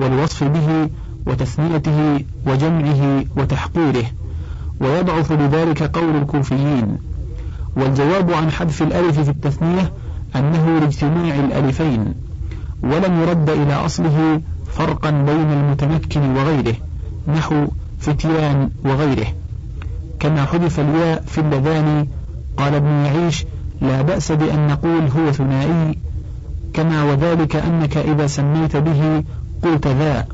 والوصف 0.00 0.44
به 0.44 0.88
وتثنيته 1.26 2.24
وجمعه 2.46 3.24
وتحقيره. 3.36 4.04
ويضعف 4.80 5.32
لذلك 5.32 5.82
قول 5.82 6.16
الكوفيين. 6.16 6.98
والجواب 7.76 8.32
عن 8.32 8.50
حذف 8.50 8.82
الألف 8.82 9.20
في 9.20 9.30
التثنية 9.30 9.92
أنه 10.36 10.78
لاجتماع 10.78 11.34
الألفين. 11.34 12.14
ولم 12.82 13.22
يرد 13.22 13.50
إلى 13.50 13.74
أصله 13.74 14.40
فرقا 14.66 15.10
بين 15.10 15.52
المتمكن 15.52 16.36
وغيره 16.36 16.74
نحو 17.28 17.66
فتيان 17.98 18.70
وغيره. 18.84 19.26
كما 20.20 20.44
حذف 20.44 20.80
الياء 20.80 21.24
في 21.26 21.40
اللذان 21.40 22.06
قال 22.56 22.74
ابن 22.74 22.86
يعيش 22.88 23.44
لا 23.80 24.02
بأس 24.02 24.32
بأن 24.32 24.66
نقول 24.66 25.08
هو 25.16 25.32
ثنائي 25.32 25.98
كما 26.74 27.02
وذلك 27.04 27.56
أنك 27.56 27.96
إذا 27.96 28.26
سميت 28.26 28.76
به 28.76 29.24
قلت 29.62 29.86
ذا 29.86 30.26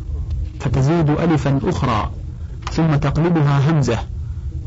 فتزيد 0.60 1.10
ألفا 1.10 1.60
أخرى 1.64 2.10
ثم 2.72 2.94
تقلبها 2.96 3.70
همزة 3.70 3.98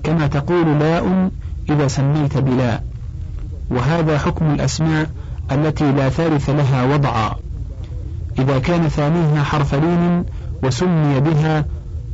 كما 0.03 0.27
تقول 0.27 0.79
لاء 0.79 1.29
إذا 1.69 1.87
سميت 1.87 2.37
بلا. 2.37 2.81
وهذا 3.69 4.17
حكم 4.17 4.53
الأسماء 4.53 5.09
التي 5.51 5.91
لا 5.91 6.09
ثالث 6.09 6.49
لها 6.49 6.83
وضعا. 6.83 7.35
إذا 8.39 8.59
كان 8.59 8.87
ثانيها 8.87 9.43
حرف 9.43 9.75
لين 9.75 10.23
وسمي 10.63 11.19
بها 11.19 11.65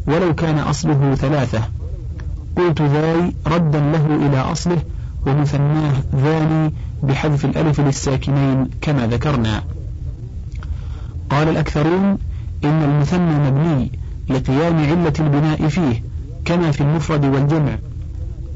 ولو 0.08 0.36
كان 0.36 0.60
أصله 0.60 1.15
ثلاثة. 1.15 1.62
قلت 2.58 2.82
ذاي 2.82 3.34
ردا 3.47 3.80
له 3.80 4.28
إلى 4.28 4.38
أصله 4.38 4.78
ومثناه 5.26 5.94
ذاني 6.16 6.74
بحذف 7.04 7.46
الألف 7.46 7.80
للساكنين 7.80 8.70
كما 8.82 9.08
ذكرنا. 9.08 9.64
قال 11.30 11.50
الأكثرون 11.50 12.18
إن 12.64 12.84
المثنى 12.84 13.50
مبني 13.50 13.92
لقيام 14.30 14.78
علة 14.78 15.14
البناء 15.20 15.68
فيه 15.68 16.04
كما 16.46 16.72
في 16.72 16.82
المفرد 16.82 17.26
والجمع 17.26 17.78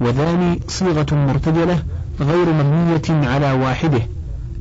وذاني 0.02 0.60
صيغة 0.68 1.06
مرتجلة 1.12 1.84
غير 2.20 2.54
مبنية 2.54 3.28
على 3.28 3.52
واحدة 3.52 4.02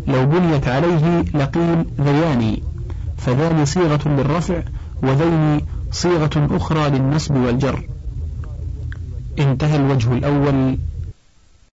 لو 0.09 0.27
بنيت 0.27 0.69
عليه 0.69 1.25
لقيل 1.35 1.85
ذيان 2.01 2.57
فذان 3.17 3.64
صيغة 3.64 4.09
للرفع 4.09 4.62
وذين 5.03 5.61
صيغة 5.90 6.49
أخرى 6.57 6.90
للنصب 6.90 7.37
والجر. 7.37 7.85
انتهى 9.38 9.77
الوجه 9.77 10.12
الأول. 10.12 10.79